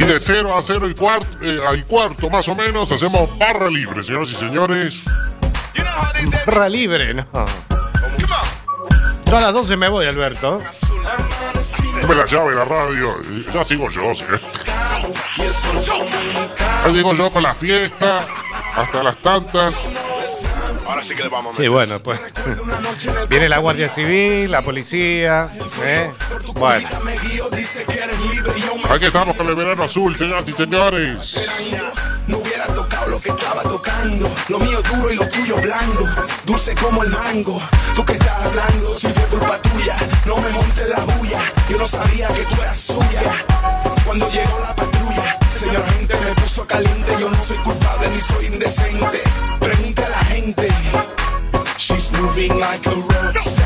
Y 0.01 0.05
de 0.05 0.19
0 0.19 0.57
a 0.57 0.63
0 0.63 0.89
y 0.89 0.95
cuarto, 0.95 1.27
eh, 1.43 1.61
al 1.69 1.85
cuarto 1.85 2.31
más 2.31 2.49
o 2.49 2.55
menos 2.55 2.91
hacemos 2.91 3.37
barra 3.39 3.69
libre, 3.69 4.03
señoras 4.03 4.31
y 4.31 4.35
señores. 4.35 5.03
Barra 6.47 6.71
libre, 6.71 7.13
no. 7.13 7.27
Yo 9.27 9.37
a 9.37 9.41
las 9.41 9.53
12 9.53 9.77
me 9.77 9.91
voy, 9.91 10.07
Alberto. 10.07 10.63
Dame 12.01 12.15
la 12.15 12.25
llave 12.25 12.51
de 12.51 12.57
la 12.57 12.65
radio. 12.65 13.13
Ya 13.53 13.63
sigo 13.63 13.91
yo, 13.91 14.15
¿sí? 14.15 14.25
Ya 15.37 16.93
sigo 16.93 17.15
yo 17.15 17.31
con 17.31 17.43
la 17.43 17.55
fiesta. 17.55 18.27
Hasta 18.75 19.03
las 19.03 19.19
tantas. 19.19 19.75
Ahora 20.90 21.05
sí 21.05 21.14
que 21.14 21.22
le 21.22 21.29
vamos 21.29 21.57
a 21.57 21.62
Sí, 21.62 21.68
bueno, 21.68 22.03
pues. 22.03 22.18
Viene 23.29 23.48
la 23.48 23.59
Guardia 23.59 23.88
Civil, 23.88 24.50
la 24.50 24.62
policía. 24.62 25.48
¿eh? 25.85 26.11
Bueno. 26.55 26.88
Aquí 28.90 29.05
estamos 29.05 29.37
con 29.37 29.46
el 29.46 29.55
verano 29.55 29.85
azul, 29.85 30.18
señoras 30.18 30.48
y 30.48 30.53
señores. 30.53 31.48
No 32.26 32.38
hubiera 32.38 32.66
tocado 32.66 33.07
lo 33.07 33.20
que 33.20 33.31
estaba 33.31 33.62
tocando. 33.62 34.29
Lo 34.48 34.59
mío 34.59 34.83
duro 34.83 35.12
y 35.12 35.16
lo 35.16 35.29
tuyo 35.29 35.57
blando. 35.59 36.09
Dulce 36.44 36.74
como 36.74 37.05
el 37.05 37.11
mango. 37.11 37.62
Tú 37.94 38.05
que 38.05 38.14
estás 38.14 38.44
hablando, 38.46 38.92
si 38.96 39.12
fue 39.12 39.22
culpa 39.26 39.62
tuya. 39.62 39.96
No 40.26 40.38
me 40.38 40.48
montes 40.50 40.88
la 40.88 41.05
bulla. 41.05 41.38
Yo 41.68 41.79
no 41.79 41.87
sabía 41.87 42.26
que 42.29 42.42
tú 42.46 42.61
eras 42.62 42.79
suya. 42.81 43.22
Cuando 44.05 44.29
llegó 44.33 44.59
la 44.59 44.74
patrulla, 44.74 45.38
señor 45.57 45.85
gente 45.92 46.16
me 46.24 46.35
puso 46.35 46.66
caliente. 46.66 47.12
Yo 47.20 47.31
no 47.31 47.44
soy 47.44 47.59
culpable 47.59 48.11
ni 48.11 48.20
soy 48.20 48.46
indecente. 48.46 49.20
Pregunte 49.61 49.89
a 50.40 50.46
la 50.46 50.53
gente. 50.53 50.68
She's 51.76 52.11
moving 52.12 52.59
like 52.59 52.87
a 52.87 52.90
rockstar. 52.90 53.60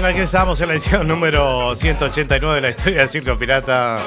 Bien, 0.00 0.12
aquí 0.12 0.20
estamos 0.20 0.60
en 0.60 0.68
la 0.68 0.74
edición 0.74 1.08
número 1.08 1.74
189 1.74 2.54
de 2.54 2.60
la 2.60 2.68
historia 2.70 3.00
del 3.00 3.08
Circo 3.08 3.36
Pirata. 3.36 3.98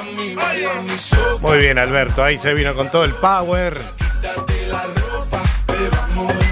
Muy 1.40 1.58
bien, 1.58 1.76
Alberto. 1.78 2.24
Ahí 2.24 2.38
se 2.38 2.54
vino 2.54 2.74
con 2.74 2.90
todo 2.90 3.04
el 3.04 3.12
power. 3.12 3.78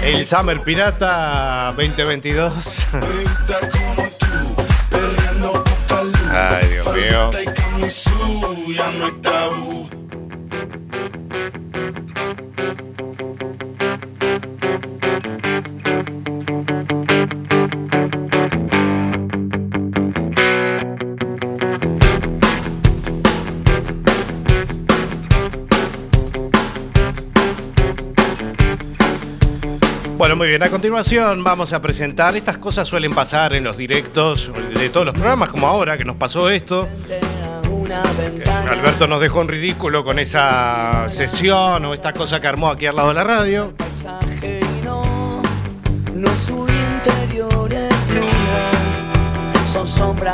El 0.03 0.27
Summer 0.27 0.59
Pirata 0.59 1.73
2022. 1.75 2.87
Me 2.93 2.99
gusta 2.99 3.59
como 3.71 4.07
tú, 4.19 4.27
perreando 4.91 5.63
poca 5.63 6.03
luz. 6.03 6.29
Ay, 6.29 6.67
Dios 6.67 6.85
mío. 6.93 7.31
Bueno, 30.31 30.43
muy 30.43 30.47
bien. 30.47 30.63
A 30.63 30.69
continuación 30.69 31.43
vamos 31.43 31.73
a 31.73 31.81
presentar. 31.81 32.37
Estas 32.37 32.57
cosas 32.57 32.87
suelen 32.87 33.13
pasar 33.13 33.53
en 33.53 33.65
los 33.65 33.75
directos 33.75 34.49
de 34.73 34.87
todos 34.87 35.05
los 35.05 35.13
programas, 35.13 35.49
como 35.49 35.67
ahora 35.67 35.97
que 35.97 36.05
nos 36.05 36.15
pasó 36.15 36.49
esto. 36.49 36.87
Alberto 38.69 39.09
nos 39.09 39.19
dejó 39.19 39.41
en 39.41 39.49
ridículo 39.49 40.05
con 40.05 40.19
esa 40.19 41.09
sesión 41.09 41.83
o 41.83 41.93
esta 41.93 42.13
cosa 42.13 42.39
que 42.39 42.47
armó 42.47 42.69
aquí 42.69 42.85
al 42.85 42.95
lado 42.95 43.09
de 43.09 43.13
la 43.13 43.25
radio. 43.25 43.73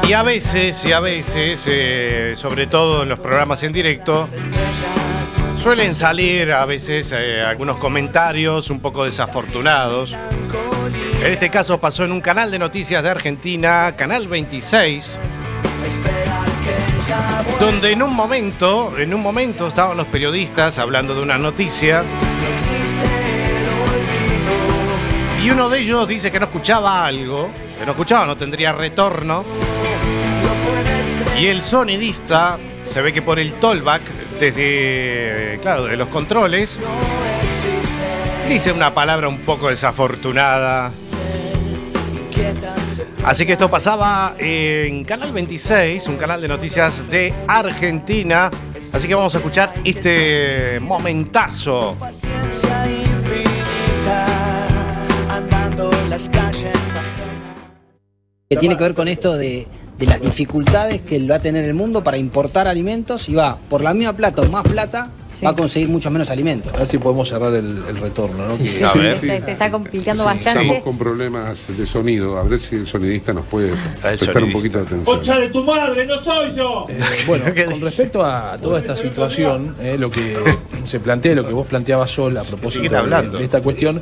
Y 0.07 0.13
a 0.13 0.21
veces, 0.21 0.85
y 0.85 0.91
a 0.91 0.99
veces, 0.99 1.63
eh, 1.65 2.33
sobre 2.35 2.67
todo 2.67 3.01
en 3.01 3.09
los 3.09 3.17
programas 3.17 3.63
en 3.63 3.73
directo, 3.73 4.29
suelen 5.67 5.93
salir 5.93 6.53
a 6.53 6.63
veces 6.63 7.11
eh, 7.11 7.41
algunos 7.41 7.75
comentarios 7.75 8.69
un 8.69 8.79
poco 8.79 9.03
desafortunados. 9.03 10.15
En 11.21 11.29
este 11.29 11.49
caso 11.49 11.77
pasó 11.77 12.05
en 12.05 12.13
un 12.13 12.21
canal 12.21 12.49
de 12.51 12.57
noticias 12.57 13.03
de 13.03 13.09
Argentina, 13.09 13.93
Canal 13.97 14.29
26, 14.29 15.17
donde 17.59 17.91
en 17.91 18.01
un 18.01 18.15
momento, 18.15 18.97
en 18.97 19.13
un 19.13 19.19
momento 19.19 19.67
estaban 19.67 19.97
los 19.97 20.07
periodistas 20.07 20.77
hablando 20.77 21.13
de 21.13 21.21
una 21.21 21.37
noticia 21.37 22.01
y 25.43 25.49
uno 25.49 25.67
de 25.67 25.81
ellos 25.81 26.07
dice 26.07 26.31
que 26.31 26.39
no 26.39 26.45
escuchaba 26.45 27.05
algo, 27.05 27.49
que 27.77 27.85
no 27.85 27.91
escuchaba, 27.91 28.25
no 28.25 28.37
tendría 28.37 28.71
retorno. 28.71 29.43
Y 31.37 31.47
el 31.47 31.61
sonidista 31.61 32.57
se 32.85 33.01
ve 33.01 33.11
que 33.11 33.21
por 33.21 33.37
el 33.37 33.51
tollback, 33.55 34.26
desde, 34.39 35.59
claro, 35.61 35.83
desde 35.83 35.97
los 35.97 36.09
controles, 36.09 36.79
dice 38.49 38.71
una 38.71 38.93
palabra 38.93 39.27
un 39.27 39.39
poco 39.39 39.69
desafortunada. 39.69 40.91
Así 43.23 43.45
que 43.45 43.53
esto 43.53 43.69
pasaba 43.69 44.35
en 44.39 45.03
Canal 45.03 45.33
26, 45.33 46.07
un 46.07 46.17
canal 46.17 46.39
de 46.39 46.47
noticias 46.47 47.09
de 47.09 47.33
Argentina. 47.47 48.49
Así 48.93 49.07
que 49.07 49.15
vamos 49.15 49.35
a 49.35 49.39
escuchar 49.39 49.73
este 49.83 50.79
momentazo. 50.79 51.97
Que 58.49 58.55
tiene 58.55 58.77
que 58.77 58.83
ver 58.83 58.93
con 58.93 59.09
esto 59.09 59.35
de, 59.35 59.67
de 59.97 60.05
las 60.05 60.21
dificultades 60.21 61.01
que 61.01 61.25
va 61.25 61.35
a 61.35 61.39
tener 61.39 61.65
el 61.65 61.73
mundo 61.73 62.03
para 62.03 62.17
importar 62.17 62.67
alimentos 62.67 63.29
y 63.29 63.35
va 63.35 63.57
por 63.69 63.81
la 63.83 63.93
misma 63.93 64.13
plata 64.13 64.41
o 64.43 64.47
más 64.49 64.63
plata, 64.63 65.09
va 65.43 65.49
a 65.49 65.55
conseguir 65.55 65.89
mucho 65.89 66.09
menos 66.11 66.29
alimentos. 66.29 66.71
A 66.73 66.77
ver 66.77 66.87
si 66.87 66.97
podemos 66.99 67.27
cerrar 67.27 67.53
el, 67.53 67.83
el 67.89 67.97
retorno, 67.97 68.47
¿no? 68.47 68.57
Sí, 68.57 68.67
sí, 68.67 68.83
A 68.83 68.89
sí, 68.91 68.99
ver. 68.99 69.17
sí. 69.17 69.27
Se 69.27 69.51
está 69.51 69.71
complicando 69.71 70.23
Estamos 70.23 70.43
bastante. 70.45 70.81
con 70.81 70.97
problemas 70.97 71.67
de 71.75 71.85
sonido. 71.87 72.37
A 72.37 72.43
ver 72.43 72.59
si 72.59 72.75
el 72.75 72.87
sonidista 72.87 73.33
nos 73.33 73.45
puede 73.45 73.73
prestar 74.01 74.43
un 74.43 74.51
poquito 74.51 74.77
de 74.79 74.83
atención. 74.85 75.41
de 75.41 75.49
tu 75.49 75.63
madre, 75.63 76.05
no 76.05 76.17
soy 76.17 76.55
yo. 76.55 76.85
Eh, 76.89 76.97
bueno, 77.27 77.45
con 77.69 77.81
respecto 77.81 78.23
a 78.23 78.57
toda 78.61 78.79
esta 78.79 78.95
situación, 78.95 79.75
eh, 79.81 79.95
lo 79.97 80.09
que 80.11 80.35
se 80.85 80.99
plantea, 80.99 81.33
lo 81.35 81.47
que 81.47 81.53
vos 81.53 81.67
planteabas 81.67 82.11
Sol 82.11 82.37
a 82.37 82.43
propósito 82.43 83.03
de, 83.05 83.29
de 83.37 83.43
esta 83.43 83.61
cuestión, 83.61 84.01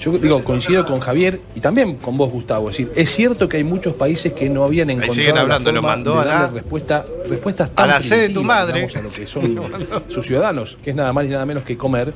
yo 0.00 0.12
digo, 0.18 0.42
coincido 0.42 0.84
con 0.84 1.00
Javier 1.00 1.40
y 1.54 1.60
también 1.60 1.96
con 1.96 2.18
vos, 2.18 2.30
Gustavo. 2.30 2.68
Es 2.70 2.76
decir, 2.76 2.92
es 2.96 3.10
cierto 3.10 3.48
que 3.48 3.58
hay 3.58 3.64
muchos 3.64 3.96
países 3.96 4.32
que 4.32 4.48
no 4.50 4.64
habían 4.64 4.90
encontrado 4.90 5.33
siguen 5.34 5.48
la 5.48 5.54
hablando, 5.56 5.72
lo 5.72 5.82
mandó 5.82 6.18
a 6.20 6.24
la- 6.24 6.46
respuesta, 6.48 7.04
respuestas 7.28 7.70
tan 7.74 7.84
a 7.90 7.94
la 7.94 8.00
sede 8.00 8.28
de 8.28 8.34
tu 8.34 8.44
madre. 8.44 8.74
digamos, 8.88 8.96
a 8.96 9.02
lo 9.02 9.10
que 9.10 9.26
son 9.26 10.02
sus 10.08 10.26
ciudadanos, 10.26 10.78
que 10.82 10.90
es 10.90 10.96
nada 10.96 11.12
más 11.12 11.24
y 11.26 11.28
nada 11.28 11.44
menos 11.46 11.62
que 11.64 11.76
comer. 11.76 12.12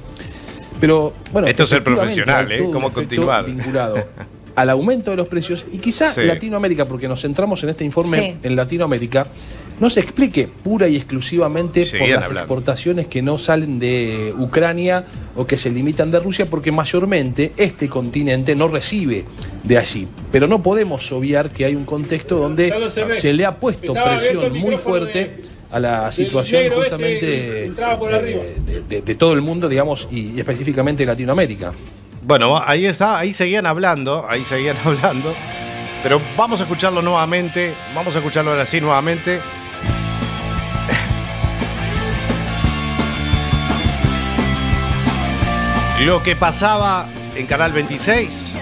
Pero 0.81 1.13
bueno, 1.33 1.49
Esto 1.49 1.65
es 1.65 1.69
ser 1.69 1.79
efectivamente, 1.83 2.23
profesional, 2.23 2.53
¿eh? 2.53 2.71
¿Cómo 2.73 2.91
continuar? 2.93 3.45
vinculado 3.47 3.97
al 4.55 4.71
aumento 4.71 5.11
de 5.13 5.17
los 5.17 5.27
precios 5.29 5.65
y 5.73 5.79
quizá 5.79 6.13
Sí. 6.13 6.23
Latinoamérica, 6.23 6.87
porque 6.87 7.07
nos 7.09 7.21
centramos 7.23 7.63
en 7.65 7.69
este 7.71 7.85
informe 7.85 8.21
Sí. 8.23 8.37
en 8.43 8.57
Latinoamérica, 8.57 9.27
no 9.81 9.91
se 9.91 10.01
explique 10.01 10.49
pura 10.49 10.89
y 10.89 10.97
exclusivamente 10.97 11.81
por 11.99 12.01
las 12.09 12.25
hablando. 12.25 12.39
exportaciones 12.41 13.07
que 13.07 13.23
no 13.23 13.39
salen 13.39 13.79
de 13.79 14.35
Ucrania 14.39 15.05
o 15.37 15.47
que 15.47 15.57
se 15.57 15.71
limitan 15.71 16.11
de 16.11 16.19
Rusia, 16.21 16.47
porque 16.51 16.73
mayormente 16.73 17.53
este 17.57 17.89
continente 17.89 18.55
no 18.57 18.69
recibe 18.69 19.25
de 19.63 19.79
allí. 19.79 20.07
Pero 20.33 20.47
no 20.47 20.63
podemos 20.63 21.11
obviar 21.13 21.51
que 21.51 21.65
hay 21.65 21.75
un 21.75 21.85
contexto 21.85 22.37
donde 22.39 22.73
se 23.19 23.33
le 23.33 23.45
ha 23.47 23.57
puesto 23.57 23.93
Estaba 23.93 24.17
presión 24.19 24.59
muy 24.59 24.77
fuerte 24.77 25.43
a 25.71 25.79
la 25.79 26.11
situación 26.11 26.63
este 26.65 26.75
justamente 26.77 27.21
que 27.21 27.65
entraba 27.67 27.99
por 27.99 28.11
de- 28.11 28.17
arriba. 28.17 28.43
de- 28.67 28.81
de- 28.83 29.03
de 29.03 29.15
todo 29.15 29.33
el 29.35 29.43
mundo, 29.43 29.69
digamos, 29.69 30.09
y 30.11 30.31
y 30.33 30.39
específicamente 30.41 31.05
Latinoamérica. 31.07 31.73
Bueno, 32.23 32.61
ahí 32.65 32.85
está, 32.87 33.19
ahí 33.19 33.33
seguían 33.33 33.67
hablando, 33.67 34.27
ahí 34.29 34.43
seguían 34.45 34.77
hablando. 34.85 35.33
Pero 36.03 36.21
vamos 36.37 36.61
a 36.61 36.65
escucharlo 36.65 37.03
nuevamente, 37.03 37.73
vamos 37.95 38.15
a 38.15 38.19
escucharlo 38.19 38.51
ahora 38.53 38.65
sí 38.65 38.81
nuevamente. 38.81 39.39
Lo 46.05 46.23
que 46.23 46.37
pasaba 46.37 47.07
en 47.37 47.47
Canal 47.47 47.73
26. 47.73 48.55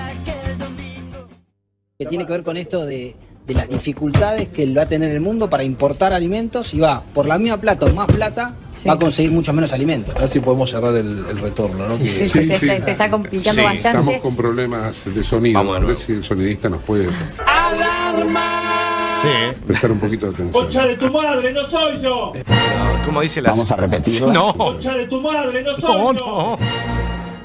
que 1.99 2.07
tiene 2.07 2.27
que 2.27 2.33
ver 2.33 2.43
con 2.43 2.57
esto 2.57 2.85
de, 2.85 3.15
de 3.47 3.55
las 3.55 3.69
dificultades 3.69 4.49
que 4.49 4.71
va 4.75 4.83
a 4.83 4.87
tener 4.87 5.11
el 5.11 5.21
mundo 5.21 5.49
para 5.49 5.63
importar 5.65 6.13
alimentos 6.13 6.75
y 6.75 6.81
va 6.81 7.03
por 7.15 7.27
la 7.27 7.39
misma 7.39 7.59
plata 7.59 7.87
o 7.87 7.95
más 7.95 8.07
plata, 8.07 8.55
va 8.89 8.93
a 8.95 8.99
conseguir 8.99 9.33
mucho 9.33 9.53
menos 9.55 9.73
alimentos. 9.73 10.15
A 10.17 10.21
ver 10.21 10.29
si 10.31 10.41
podemos 10.41 10.71
cerrar 10.71 10.95
el, 10.97 11.25
el 11.31 11.39
retorno, 11.39 11.89
¿no? 11.89 11.97
Sí, 11.97 12.09
sí, 12.09 12.29
Se, 12.29 12.43
está- 12.43 12.85
se 12.85 12.91
está 12.91 13.11
complicando 13.11 13.61
Sí, 13.61 13.65
bastante. 13.65 13.89
Estamos 13.99 14.17
con 14.23 14.37
problemas 14.37 15.15
de 15.15 15.25
sonido. 15.25 15.59
Vamos 15.59 15.77
A 15.77 15.81
ver 15.87 15.97
si 15.97 16.13
el 16.13 16.25
sonidista 16.25 16.69
nos 16.69 16.83
puede 16.83 17.09
Sí. 19.23 19.29
prestar 19.67 19.91
un 19.93 19.99
poquito 19.99 20.27
de 20.27 20.33
atención. 20.33 20.65
Concha 20.65 20.87
de 20.87 20.97
tu 20.97 21.11
madre, 21.11 21.51
no 21.53 21.65
soy 21.65 21.99
yo. 22.03 22.33
¿Cómo 23.07 23.23
dice 23.23 23.41
la 23.41 23.51
Vamos 23.51 23.71
a 23.73 23.77
repetirlo. 23.77 24.31
No, 24.33 24.53
Concha 24.55 24.93
de 24.93 25.07
tu 25.07 25.21
madre, 25.23 25.63
no 25.63 25.75
soy 25.75 25.83
no, 25.95 26.13
yo. 26.13 26.27
no. 26.27 26.59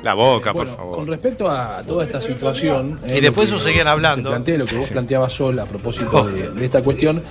La 0.04 0.14
boca, 0.16 0.52
por 0.54 0.64
Bueno, 0.66 0.78
favor. 0.78 0.96
con 0.98 1.08
respecto 1.08 1.50
a 1.50 1.84
toda 1.84 2.04
esta 2.06 2.20
situación. 2.22 3.00
Y 3.08 3.20
después 3.22 3.50
eso 3.50 3.60
seguían 3.60 3.88
hablando. 3.88 4.30
Se 4.30 4.34
plantea 4.34 4.58
lo 4.58 4.66
que 4.66 4.76
vos 4.78 4.90
planteabas 4.90 5.34
Sol 5.34 5.60
a 5.60 5.66
propósito 5.66 6.26
de, 6.28 6.50
de 6.50 6.66
esta 6.66 6.82
cuestión. 6.82 7.22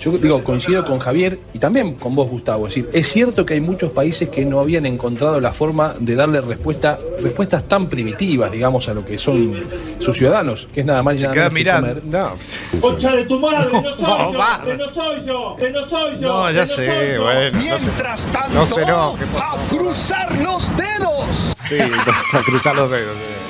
Yo 0.00 0.12
digo, 0.12 0.42
coincido 0.44 0.84
con 0.84 0.98
Javier 0.98 1.38
y 1.52 1.58
también 1.58 1.94
con 1.94 2.14
vos, 2.14 2.28
Gustavo. 2.28 2.66
Es 2.68 2.74
decir, 2.74 2.90
es 2.92 3.08
cierto 3.08 3.44
que 3.44 3.54
hay 3.54 3.60
muchos 3.60 3.92
países 3.92 4.28
que 4.28 4.44
no 4.44 4.60
habían 4.60 4.86
encontrado 4.86 5.40
la 5.40 5.52
forma 5.52 5.94
de 5.98 6.14
darle 6.14 6.40
respuesta, 6.40 6.98
respuestas 7.20 7.64
tan 7.66 7.88
primitivas, 7.88 8.50
digamos, 8.52 8.88
a 8.88 8.94
lo 8.94 9.04
que 9.04 9.18
son 9.18 9.62
sus 9.98 10.16
ciudadanos, 10.16 10.68
que 10.72 10.80
es 10.80 10.86
nada 10.86 11.02
más 11.02 11.14
y 11.14 11.18
Se 11.18 11.24
nada 11.24 11.34
queda 11.34 11.50
mirando. 11.50 11.88
comer. 11.88 12.04
No, 12.04 12.80
Concha 12.80 13.12
de 13.12 13.24
tu 13.24 13.40
madre, 13.40 13.68
no 13.72 13.92
soy 13.92 14.02
No, 14.02 14.32
yo. 14.32 14.38
va. 14.38 14.60
Que 14.64 14.76
no 14.76 14.88
soy 14.88 15.24
yo. 15.26 15.56
Que 15.58 15.70
no 15.70 15.82
soy 15.84 16.18
yo. 16.20 16.28
no, 16.28 16.50
ya 16.52 16.66
sé, 16.66 17.12
yo. 17.16 17.22
bueno. 17.24 17.58
Mientras 17.58 18.26
tanto, 18.28 18.50
no 18.54 18.66
por 18.66 18.82
a 19.42 19.68
cruzar 19.68 20.38
los 20.38 20.70
dedos. 20.76 21.54
Sí, 21.68 21.76
a 21.80 22.42
cruzar 22.42 22.76
los 22.76 22.90
dedos. 22.90 23.14
sí. 23.16 23.47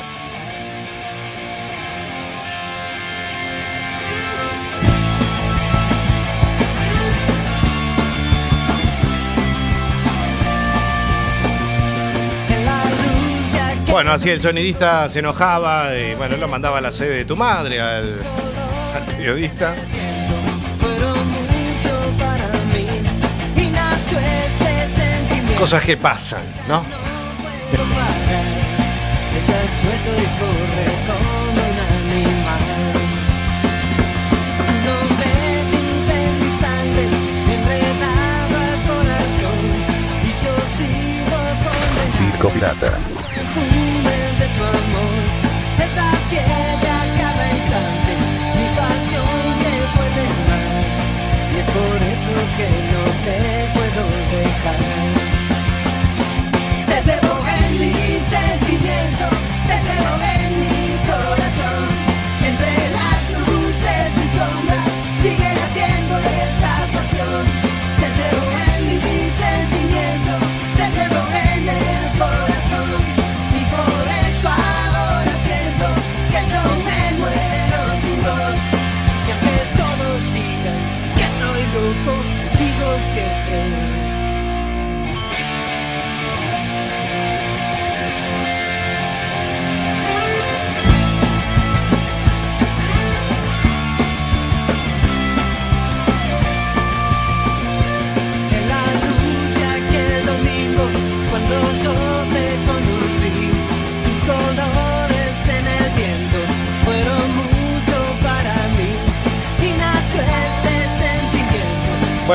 Bueno, 13.99 14.13
así 14.13 14.31
el 14.31 14.41
sonidista 14.41 15.09
se 15.09 15.19
enojaba 15.19 15.93
y 15.93 16.15
bueno, 16.15 16.37
lo 16.37 16.47
mandaba 16.47 16.79
a 16.79 16.81
la 16.81 16.93
sede 16.93 17.17
de 17.17 17.25
tu 17.25 17.35
madre, 17.35 17.81
al, 17.81 18.21
al 18.95 19.03
periodista. 19.17 19.75
Cosas 25.59 25.83
que 25.83 25.97
pasan, 25.97 26.45
¿no? 26.69 26.85
Está 29.37 29.59
suelto 29.81 30.11
por 52.57 52.88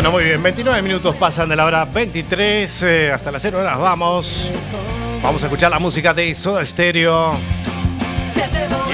Bueno, 0.03 0.17
muy 0.17 0.25
bien, 0.25 0.43
29 0.43 0.81
minutos 0.81 1.15
pasan 1.15 1.47
de 1.47 1.55
la 1.55 1.63
hora 1.63 1.85
23, 1.85 2.83
eh, 2.83 3.11
hasta 3.13 3.31
las 3.31 3.41
0 3.41 3.59
horas 3.59 3.79
vamos. 3.79 4.51
Vamos 5.21 5.41
a 5.41 5.45
escuchar 5.45 5.71
la 5.71 5.79
música 5.79 6.13
de 6.13 6.35
Soda 6.35 6.65
Stereo 6.65 7.31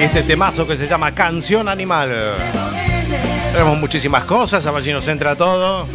este 0.00 0.22
temazo 0.22 0.68
que 0.68 0.76
se 0.76 0.86
llama 0.86 1.12
Canción 1.12 1.68
Animal. 1.68 2.34
Tenemos 3.50 3.76
muchísimas 3.80 4.22
cosas, 4.22 4.64
a 4.66 4.70
ver 4.70 4.84
si 4.84 4.92
nos 4.92 5.08
entra 5.08 5.34
todo. 5.34 5.88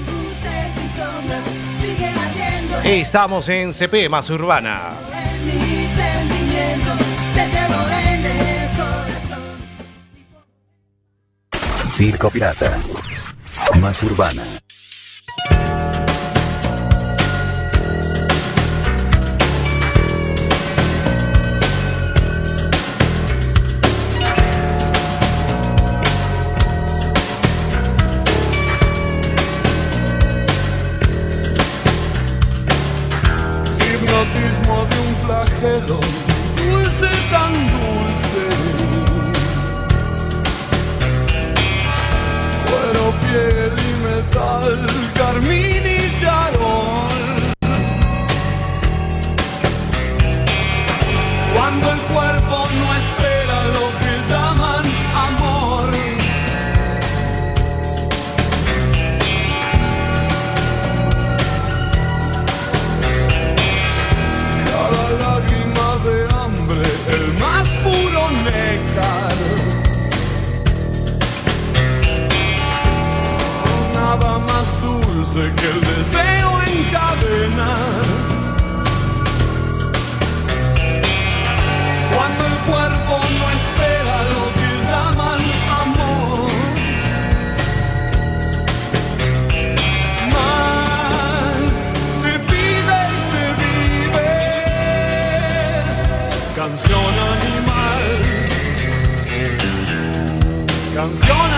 Estamos 2.84 3.48
en 3.48 3.74
CP 3.74 4.10
más 4.10 4.30
urbana. 4.30 4.82
Circo 11.90 12.30
Pirata. 12.30 12.78
Más 13.80 14.04
urbana. 14.04 14.44
Garmin 45.16 45.85
Canción 101.06 101.55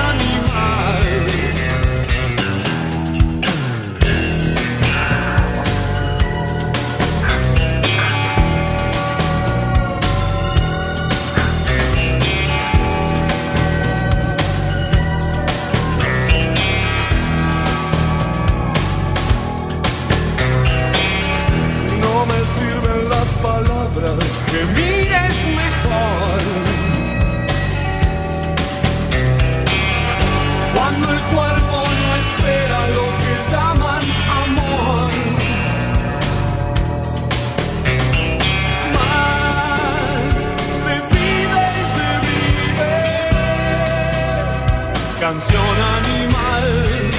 Canción 45.30 45.76
animal. 45.98 47.12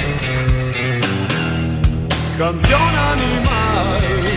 Canción 2.38 2.81
animal. 2.81 4.28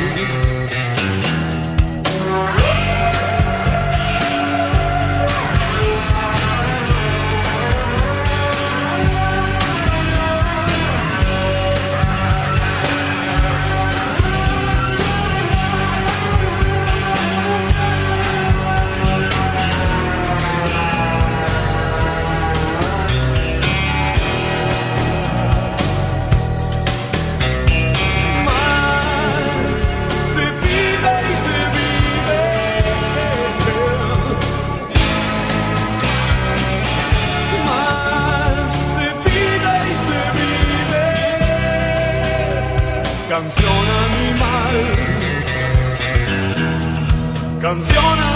Canción 47.61 48.30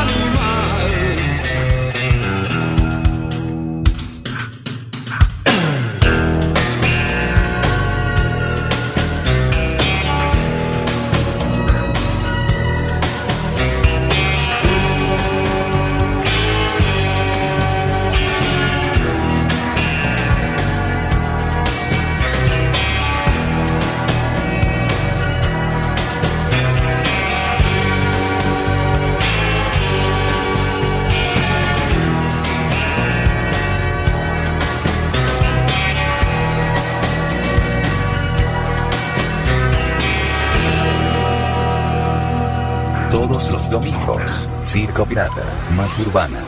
domingos, 43.76 44.50
Circo 44.62 45.06
Pirata, 45.06 45.44
más 45.76 46.00
urbana. 46.00 46.40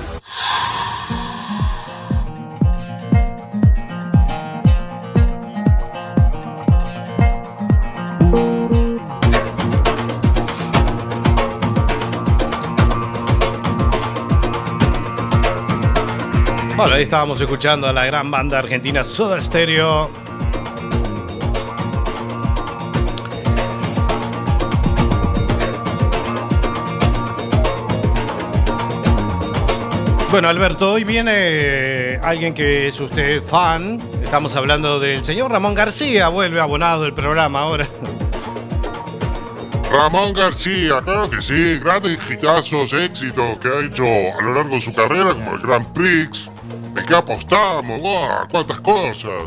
Bueno, 16.77 16.95
ahí 16.95 17.03
estábamos 17.03 17.41
escuchando 17.41 17.87
a 17.87 17.91
la 17.91 18.05
gran 18.05 18.31
banda 18.31 18.59
argentina 18.59 19.03
Soda 19.03 19.41
Stereo. 19.41 20.26
Bueno, 30.29 30.49
Alberto, 30.49 30.91
hoy 30.91 31.05
viene 31.05 32.19
alguien 32.21 32.53
que 32.53 32.89
es 32.89 32.99
usted 32.99 33.41
fan. 33.41 34.01
Estamos 34.21 34.57
hablando 34.57 34.99
del 34.99 35.23
señor 35.23 35.51
Ramón 35.51 35.73
García. 35.73 36.27
Vuelve 36.27 36.59
abonado 36.59 37.05
el 37.05 37.13
programa 37.13 37.61
ahora. 37.61 37.87
Ramón 39.89 40.33
García, 40.33 41.01
claro 41.01 41.29
que 41.29 41.41
sí, 41.41 41.79
grandes 41.79 42.19
hitazos, 42.29 42.91
éxitos 42.91 43.57
que 43.59 43.69
ha 43.69 43.79
hecho 43.79 44.03
a 44.03 44.43
lo 44.43 44.53
largo 44.53 44.75
de 44.75 44.81
su 44.81 44.93
carrera, 44.93 45.33
como 45.33 45.53
el 45.55 45.61
Grand 45.61 45.93
Prix, 45.93 46.49
de 46.93 47.05
que 47.05 47.15
apostamos, 47.15 48.01
cuántas 48.51 48.81
cosas. 48.81 49.43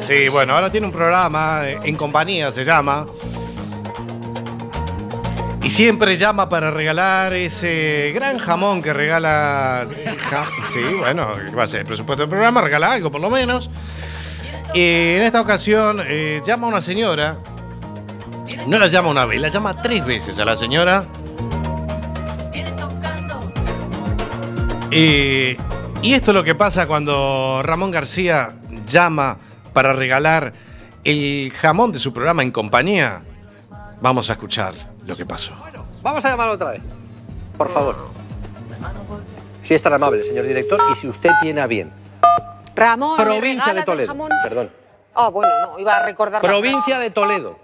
Sí, 0.00 0.28
bueno, 0.30 0.54
ahora 0.54 0.70
tiene 0.70 0.86
un 0.86 0.92
programa, 0.92 1.68
eh, 1.68 1.78
En 1.84 1.96
Compañía 1.96 2.50
se 2.50 2.64
llama. 2.64 3.06
Y 5.62 5.70
siempre 5.70 6.16
llama 6.16 6.48
para 6.48 6.72
regalar 6.72 7.32
ese 7.34 8.10
gran 8.12 8.38
jamón 8.38 8.82
que 8.82 8.92
regala. 8.92 9.86
Sí, 10.72 10.82
bueno, 10.98 11.28
va 11.56 11.62
a 11.62 11.66
ser 11.68 11.80
el 11.80 11.86
presupuesto 11.86 12.22
del 12.22 12.30
programa, 12.30 12.60
regala 12.60 12.92
algo 12.92 13.12
por 13.12 13.20
lo 13.20 13.30
menos. 13.30 13.70
Y 14.74 15.14
en 15.16 15.22
esta 15.22 15.40
ocasión 15.40 16.02
eh, 16.04 16.42
llama 16.44 16.66
a 16.66 16.70
una 16.70 16.80
señora. 16.80 17.36
No 18.66 18.78
la 18.78 18.88
llama 18.88 19.10
una 19.10 19.24
vez, 19.24 19.40
la 19.40 19.48
llama 19.48 19.80
tres 19.80 20.04
veces 20.04 20.36
a 20.40 20.44
la 20.44 20.56
señora. 20.56 21.06
Eh, 24.90 25.56
y 26.02 26.14
esto 26.14 26.32
es 26.32 26.34
lo 26.34 26.42
que 26.42 26.56
pasa 26.56 26.88
cuando 26.88 27.62
Ramón 27.62 27.92
García 27.92 28.56
llama 28.84 29.38
para 29.72 29.92
regalar 29.92 30.54
el 31.04 31.52
jamón 31.52 31.92
de 31.92 32.00
su 32.00 32.12
programa 32.12 32.42
en 32.42 32.50
compañía. 32.50 33.22
Vamos 34.00 34.28
a 34.28 34.32
escuchar 34.32 34.91
lo 35.06 35.16
que 35.16 35.26
pasó. 35.26 35.52
Vamos 36.02 36.24
a 36.24 36.30
llamarlo 36.30 36.54
otra 36.54 36.72
vez. 36.72 36.82
Por 37.56 37.68
favor. 37.68 37.96
Si 39.62 39.74
es 39.74 39.82
tan 39.82 39.92
amable, 39.92 40.24
señor 40.24 40.46
director, 40.46 40.80
y 40.90 40.96
si 40.96 41.08
usted 41.08 41.30
tiene 41.40 41.60
a 41.60 41.66
bien. 41.66 41.92
Ramón, 42.74 43.18
¿me 43.18 43.24
Provincia 43.24 43.74
de 43.74 43.82
Toledo. 43.82 44.14
Perdón. 44.42 44.70
Ah, 45.14 45.28
bueno, 45.28 45.52
no, 45.60 45.78
iba 45.78 45.96
a 45.96 46.04
recordar 46.04 46.40
Provincia 46.40 46.98
de 46.98 47.10
Toledo. 47.10 47.58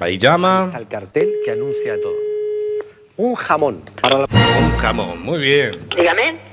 Ahí 0.00 0.18
llama. 0.18 0.70
Al 0.74 0.86
cartel 0.88 1.32
que 1.44 1.50
anuncia 1.52 2.00
todo. 2.00 2.14
Un 3.16 3.34
jamón. 3.34 3.82
Para 4.00 4.18
la... 4.18 4.24
Un 4.24 4.76
jamón, 4.78 5.22
muy 5.22 5.40
bien. 5.40 5.88
Dígame. 5.96 6.47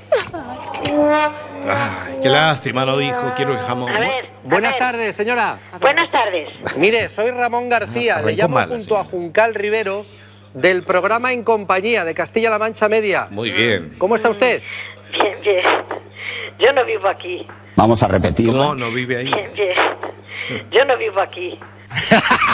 Ay, 1.68 2.18
qué 2.22 2.28
lástima, 2.28 2.84
no 2.84 2.96
dijo, 2.96 3.32
quiero 3.34 3.52
el 3.52 3.58
jamón. 3.58 3.90
A 3.90 3.98
ver. 3.98 4.28
Buenas 4.44 4.76
tardes, 4.76 5.16
señora. 5.16 5.58
Buenas 5.80 6.10
tardes. 6.10 6.48
Mire, 6.76 7.08
soy 7.10 7.30
Ramón 7.32 7.68
García. 7.68 8.14
Arrancó 8.14 8.30
Le 8.30 8.36
llamo 8.36 8.54
mal, 8.54 8.68
junto 8.68 8.96
a 8.96 9.04
Juncal 9.04 9.54
Rivero 9.54 10.06
del 10.54 10.84
programa 10.84 11.32
En 11.32 11.42
Compañía 11.42 12.04
de 12.04 12.14
Castilla-La 12.14 12.58
Mancha 12.58 12.88
Media. 12.88 13.26
Muy 13.30 13.50
bien. 13.50 13.96
¿Cómo 13.98 14.14
está 14.16 14.30
usted? 14.30 14.62
Bien, 15.12 15.40
bien. 15.42 15.64
Yo 16.58 16.72
no 16.72 16.84
vivo 16.84 17.08
aquí. 17.08 17.46
Vamos 17.74 18.02
a 18.02 18.08
repetirlo. 18.08 18.58
¿Cómo 18.58 18.74
no 18.74 18.90
vive 18.90 19.18
ahí? 19.18 19.24
Bien, 19.24 19.52
bien. 19.52 20.70
Yo 20.70 20.84
no 20.84 20.96
vivo 20.96 21.20
aquí. 21.20 21.58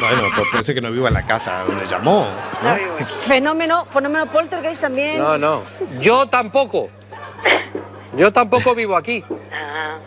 Bueno, 0.01 0.29
pues 0.35 0.49
parece 0.51 0.75
que 0.75 0.81
no 0.81 0.91
viva 0.91 1.09
en 1.09 1.15
la 1.15 1.25
casa 1.25 1.65
donde 1.67 1.87
llamó. 1.87 2.27
No 2.63 2.75
vivo 2.75 2.95
aquí. 3.01 3.13
Fenómeno, 3.19 3.85
fenómeno 3.87 4.31
poltergeist 4.31 4.83
también. 4.83 5.19
No, 5.19 5.39
no. 5.39 5.63
Yo 6.01 6.27
tampoco. 6.27 6.91
Yo 8.17 8.33
tampoco 8.33 8.75
vivo 8.75 8.97
aquí. 8.97 9.25
Ah, 9.53 9.99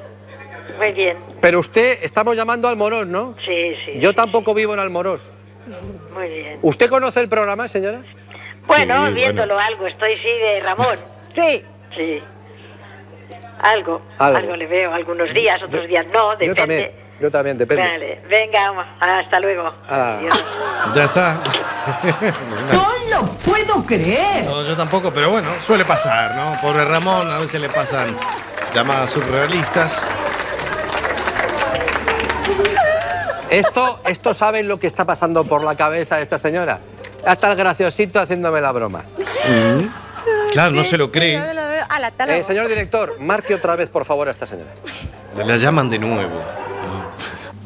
muy 0.77 0.91
bien. 0.91 1.17
Pero 1.41 1.59
usted, 1.59 1.99
estamos 2.03 2.35
llamando 2.35 2.67
al 2.67 2.75
Morós, 2.75 3.07
¿no? 3.07 3.35
Sí, 3.45 3.75
sí. 3.85 3.99
Yo 3.99 4.13
tampoco 4.13 4.53
vivo 4.53 4.73
en 4.73 4.79
Almorós. 4.79 5.21
Muy 6.13 6.29
bien. 6.29 6.59
¿Usted 6.61 6.89
conoce 6.89 7.19
el 7.19 7.29
programa, 7.29 7.67
señora? 7.67 8.01
Bueno, 8.67 9.07
Sí, 9.07 9.13
viéndolo 9.13 9.57
algo. 9.57 9.87
Estoy 9.87 10.15
sí 10.17 10.29
de 10.29 10.59
Ramón. 10.61 10.97
Sí. 11.33 11.63
Sí. 11.95 12.21
Algo. 13.59 14.01
Algo. 14.19 14.37
Algo, 14.37 14.55
le 14.55 14.67
veo. 14.67 14.93
Algunos 14.93 15.33
días, 15.33 15.61
otros 15.63 15.87
días 15.87 16.05
no. 16.07 16.33
Yo 16.33 16.37
Depende. 16.39 16.55
también. 16.55 16.91
Yo 17.19 17.31
también, 17.31 17.57
depende. 17.57 17.81
Vale. 17.81 18.21
Venga, 18.27 18.97
hasta 18.99 19.39
luego. 19.39 19.71
Ah. 19.87 20.19
Ya 20.93 21.05
está. 21.05 21.33
¡No 22.73 22.87
lo 23.09 23.25
puedo 23.37 23.85
creer! 23.85 24.45
No, 24.45 24.63
yo 24.63 24.75
tampoco, 24.75 25.13
pero 25.13 25.29
bueno, 25.29 25.47
suele 25.61 25.85
pasar, 25.85 26.35
¿no? 26.35 26.59
Pobre 26.59 26.83
Ramón, 26.83 27.29
a 27.31 27.37
veces 27.39 27.61
le 27.61 27.69
pasan 27.69 28.07
llamadas 28.73 29.11
surrealistas. 29.11 30.01
Esto, 33.49 34.01
esto 34.05 34.33
saben 34.33 34.67
lo 34.67 34.77
que 34.77 34.87
está 34.87 35.05
pasando 35.05 35.45
por 35.45 35.63
la 35.63 35.75
cabeza 35.75 36.17
de 36.17 36.23
esta 36.23 36.37
señora. 36.37 36.79
Hasta 37.25 37.51
el 37.51 37.55
graciosito 37.55 38.19
haciéndome 38.19 38.59
la 38.59 38.71
broma. 38.71 39.03
Claro, 40.51 40.71
no 40.71 40.83
se 40.83 40.97
lo 40.97 41.11
cree. 41.11 41.41
Eh, 42.27 42.43
señor 42.43 42.67
director, 42.67 43.19
marque 43.19 43.55
otra 43.55 43.75
vez, 43.75 43.89
por 43.89 44.05
favor, 44.05 44.27
a 44.27 44.31
esta 44.31 44.45
señora. 44.45 44.71
La 45.37 45.57
llaman 45.57 45.89
de 45.89 45.99
nuevo. 45.99 46.43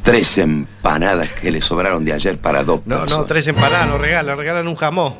Tres 0.03 0.37
empanadas 0.37 1.29
que 1.29 1.51
le 1.51 1.61
sobraron 1.61 2.03
de 2.05 2.13
ayer 2.13 2.37
para 2.37 2.63
dos 2.63 2.81
No, 2.85 3.05
no, 3.05 3.25
tres 3.25 3.47
empanadas, 3.47 3.87
nos 3.87 3.99
regalan, 4.01 4.37
regalan 4.37 4.67
un 4.67 4.75
jamón. 4.75 5.15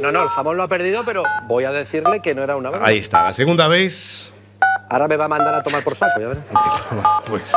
No, 0.00 0.10
no, 0.12 0.22
el 0.24 0.28
jamón 0.28 0.56
lo 0.56 0.62
ha 0.62 0.68
perdido, 0.68 1.04
pero 1.04 1.22
voy 1.46 1.64
a 1.64 1.72
decirle 1.72 2.20
que 2.22 2.34
no 2.34 2.42
era 2.42 2.56
una 2.56 2.70
broma. 2.70 2.86
Ahí 2.86 2.98
está, 2.98 3.24
la 3.24 3.32
segunda 3.32 3.68
vez. 3.68 4.32
Ahora 4.88 5.08
me 5.08 5.16
va 5.16 5.24
a 5.24 5.28
mandar 5.28 5.54
a 5.54 5.62
tomar 5.62 5.82
por 5.82 5.96
saco, 5.96 6.20
ya 6.20 6.28
verás. 6.28 6.44
Pues. 7.26 7.52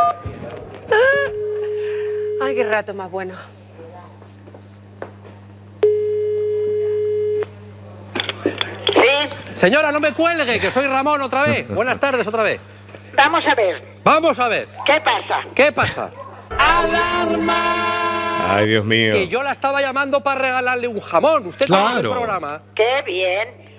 Ay, 2.41 2.55
qué 2.55 2.63
rato 2.63 2.93
más 2.93 3.11
bueno. 3.11 3.35
Sí. 8.93 9.35
Señora, 9.55 9.91
no 9.91 9.99
me 9.99 10.13
cuelgue, 10.13 10.59
que 10.59 10.71
soy 10.71 10.87
Ramón 10.87 11.21
otra 11.21 11.43
vez. 11.43 11.67
Buenas 11.67 11.99
tardes 11.99 12.25
otra 12.25 12.43
vez. 12.43 12.59
Vamos 13.19 13.43
a 13.45 13.53
ver. 13.53 13.83
Vamos 14.01 14.39
a 14.39 14.47
ver. 14.47 14.67
¿Qué 14.85 15.01
pasa? 15.01 15.41
¿Qué 15.53 15.71
pasa? 15.73 16.09
Ay, 18.49 18.65
Dios 18.69 18.85
mío. 18.85 19.11
Que 19.13 19.27
yo 19.27 19.43
la 19.43 19.51
estaba 19.51 19.81
llamando 19.81 20.21
para 20.21 20.39
regalarle 20.41 20.87
un 20.87 21.01
jamón. 21.01 21.47
Usted 21.47 21.67
conoce 21.67 21.95
el 21.95 21.99
Claro. 21.99 22.11
programa. 22.13 22.61
Qué 22.75 23.01
bien. 23.05 23.69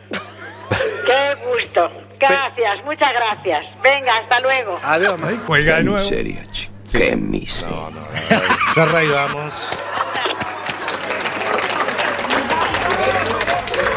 Qué 1.07 1.37
gusto. 1.49 1.91
Gracias, 2.19 2.85
muchas 2.85 3.13
gracias. 3.15 3.65
Venga, 3.83 4.19
hasta 4.19 4.41
luego. 4.41 4.79
Adiós. 4.83 5.19
Ay, 5.25 5.37
cuelga 5.39 5.73
de 5.77 5.79
Qué 5.79 5.85
nuevo. 5.85 6.05
miseria, 6.11 6.51
chico. 6.53 6.73
Qué 6.93 7.17
miseria. 7.17 7.75
No, 7.77 7.91
no, 7.91 8.01
no. 8.01 8.75
Cerra 8.75 9.03
y 9.03 9.09
vamos. 9.09 9.71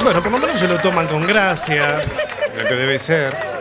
Bueno, 0.04 0.22
por 0.24 0.32
lo 0.32 0.38
menos 0.40 0.58
se 0.58 0.68
lo 0.70 0.78
toman 0.80 1.08
con 1.08 1.28
gracia, 1.28 1.96
lo 2.58 2.68
que 2.68 2.76
debe 2.76 2.98
ser. 2.98 3.53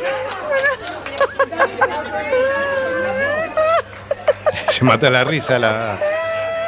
Se 4.82 4.88
mata 4.88 5.08
la 5.10 5.22
risa 5.22 5.60
la, 5.60 5.96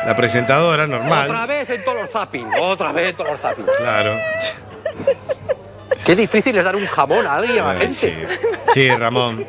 la 0.07 0.15
presentadora, 0.17 0.85
Otra 0.85 0.99
normal. 0.99 1.49
vez 1.49 1.69
en 1.69 1.85
todos 1.85 2.03
los 2.03 2.11
zapping. 2.11 2.47
Otra 2.61 2.93
vez 2.93 3.11
en 3.11 3.17
todos 3.17 3.31
los 3.33 3.41
zapping. 3.41 3.67
Claro. 3.79 4.17
Qué 6.07 6.15
difícil 6.15 6.57
es 6.57 6.65
dar 6.65 6.77
un 6.77 6.87
jamón 6.87 7.27
a 7.27 7.35
alguien, 7.35 7.59
a 7.65 7.73
la 7.75 7.81
Ay, 7.81 7.93
gente. 7.93 7.95
sí. 7.95 8.15
sí, 8.73 8.89
Ramón. 8.91 9.45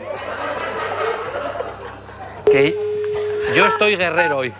Que 2.51 2.75
yo 3.55 3.67
estoy 3.67 3.97
guerrero 3.97 4.37
hoy. 4.37 4.51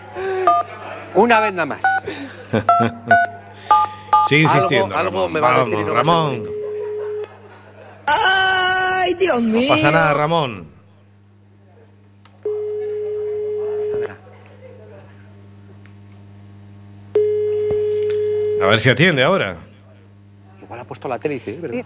Una 1.16 1.40
vez 1.40 1.52
nada 1.52 1.66
más. 1.66 1.80
Sigue 4.28 4.42
insistiendo. 4.42 4.94
Algo- 4.94 4.98
algo 5.00 5.10
Ramón. 5.26 5.32
me 5.32 5.40
va 5.40 5.54
a 5.56 5.64
decir 5.64 5.78
no. 6.04 6.32
¡Ay, 8.06 9.14
Dios 9.14 9.42
No 9.42 9.58
mío! 9.58 9.68
pasa 9.68 9.90
nada, 9.90 10.14
Ramón. 10.14 10.75
A 18.62 18.66
ver 18.66 18.78
si 18.78 18.88
atiende 18.90 19.22
ahora. 19.22 19.56
Igual 20.62 20.80
ha 20.80 20.84
puesto 20.84 21.08
la 21.08 21.18
tele 21.18 21.34
y 21.34 21.38
dice, 21.38 21.50
"Eh, 21.52 21.58
¿verdad? 21.60 21.78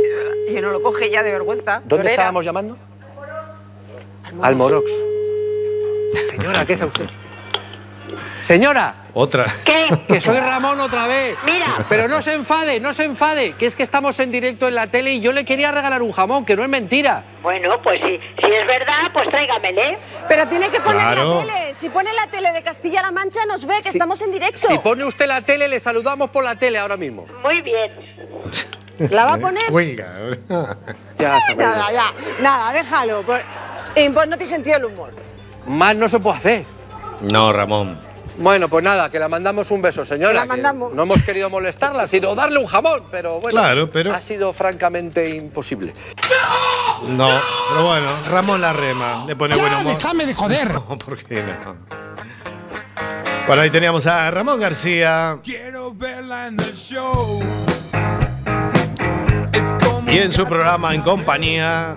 Y 0.49 0.61
no 0.61 0.71
lo 0.71 0.83
coge 0.83 1.11
ya 1.11 1.23
de 1.23 1.33
vergüenza. 1.33 1.81
¿Dónde 1.81 1.97
Llorera. 1.97 2.11
estábamos 2.13 2.45
llamando? 2.45 2.77
Al 4.41 4.57
Morox. 4.57 4.91
Señora, 6.31 6.65
¿qué 6.65 6.75
es 6.75 6.83
usted? 6.83 7.07
Señora, 8.41 8.95
Otra. 9.15 9.45
¿Qué? 9.65 9.89
que 10.09 10.21
soy 10.21 10.39
Ramón 10.39 10.79
otra 10.81 11.07
vez. 11.07 11.37
Mira. 11.45 11.85
Pero 11.89 12.09
no 12.09 12.23
se 12.23 12.35
enfade, 12.35 12.81
no 12.81 12.95
se 12.95 13.05
enfade, 13.05 13.53
que 13.55 13.67
es 13.67 13.75
que 13.75 13.83
estamos 13.83 14.19
en 14.21 14.31
directo 14.33 14.69
en 14.69 14.75
la 14.75 14.87
tele 14.87 15.13
y 15.13 15.21
yo 15.21 15.33
le 15.33 15.45
quería 15.45 15.71
regalar 15.73 16.03
un 16.03 16.13
jamón, 16.13 16.45
que 16.45 16.55
no 16.57 16.63
es 16.63 16.69
mentira. 16.69 17.25
Bueno, 17.43 17.71
pues 17.83 18.01
si, 18.01 18.19
si 18.19 18.47
es 18.57 18.67
verdad, 18.67 19.11
pues 19.13 19.29
tráigamele. 19.31 19.99
Pero 20.29 20.47
tiene 20.49 20.69
que 20.69 20.81
poner 20.81 21.01
Claro. 21.01 21.35
la 21.35 21.41
tele. 21.41 21.75
Si 21.75 21.89
pone 21.89 22.13
la 22.13 22.27
tele 22.29 22.53
de 22.53 22.63
Castilla-La 22.63 23.11
Mancha, 23.11 23.45
nos 23.47 23.67
ve 23.67 23.77
que 23.79 23.85
Si- 23.85 23.99
estamos 23.99 24.21
en 24.23 24.33
directo. 24.33 24.69
Si 24.69 24.79
pone 24.79 25.05
usted 25.05 25.27
la 25.27 25.41
tele, 25.43 25.67
le 25.69 25.81
saludamos 25.81 26.31
por 26.31 26.45
la 26.45 26.57
tele 26.57 26.79
ahora 26.79 26.97
mismo. 26.97 27.27
Muy 27.43 27.61
bien. 27.63 27.91
¿La 29.11 29.25
va 29.25 29.35
a 29.35 29.39
poner? 29.39 29.65
Cuelga. 29.71 30.15
Ya. 31.19 31.39
Nada, 31.57 31.91
ya. 31.93 32.05
Nada, 32.41 32.73
déjalo. 32.73 33.23
Por- 33.23 33.41
pues 33.95 34.29
no 34.29 34.37
tiene 34.37 34.47
sentido 34.47 34.77
el 34.77 34.85
humor. 34.85 35.13
Más 35.67 35.97
no 35.97 36.09
se 36.09 36.19
puede 36.19 36.37
hacer. 36.37 36.65
No, 37.23 37.53
Ramón. 37.53 37.99
Bueno, 38.39 38.69
pues 38.69 38.83
nada, 38.83 39.11
que 39.11 39.19
la 39.19 39.29
mandamos 39.29 39.71
un 39.71 39.83
beso, 39.83 40.05
señora. 40.05 40.33
La 40.33 40.45
mandamos. 40.47 40.95
No 40.95 41.03
hemos 41.03 41.21
querido 41.23 41.51
molestarla, 41.51 42.07
sino 42.07 42.35
darle 42.35 42.59
un 42.59 42.67
jamón, 42.67 43.03
pero 43.11 43.35
bueno. 43.41 43.51
Claro, 43.51 43.91
pero- 43.91 44.15
Ha 44.15 44.21
sido 44.21 44.53
francamente 44.55 45.29
imposible. 45.29 45.93
No, 47.09 47.29
pero 47.69 47.87
bueno, 47.87 48.07
Ramón 48.31 48.61
la 48.63 48.73
rema. 48.73 49.25
Le 49.27 49.37
pone 49.37 49.55
buen 49.57 49.75
humor. 49.75 49.95
déjame 49.95 50.25
de 50.27 50.35
joder. 50.35 50.73
No, 50.89 50.99
¿por 50.99 51.17
qué 51.23 51.43
no? 51.43 51.77
Bueno, 53.47 53.63
ahí 53.63 53.71
teníamos 53.71 54.07
a 54.07 54.31
Ramón 54.31 54.59
García. 54.61 55.39
Quiero 55.43 55.93
verla 55.95 56.47
en 56.47 56.61
el 56.61 56.75
show. 56.75 57.43
Y 60.07 60.19
en 60.19 60.33
su 60.33 60.47
programa 60.47 60.95
En 60.95 61.03
Compañía. 61.03 61.95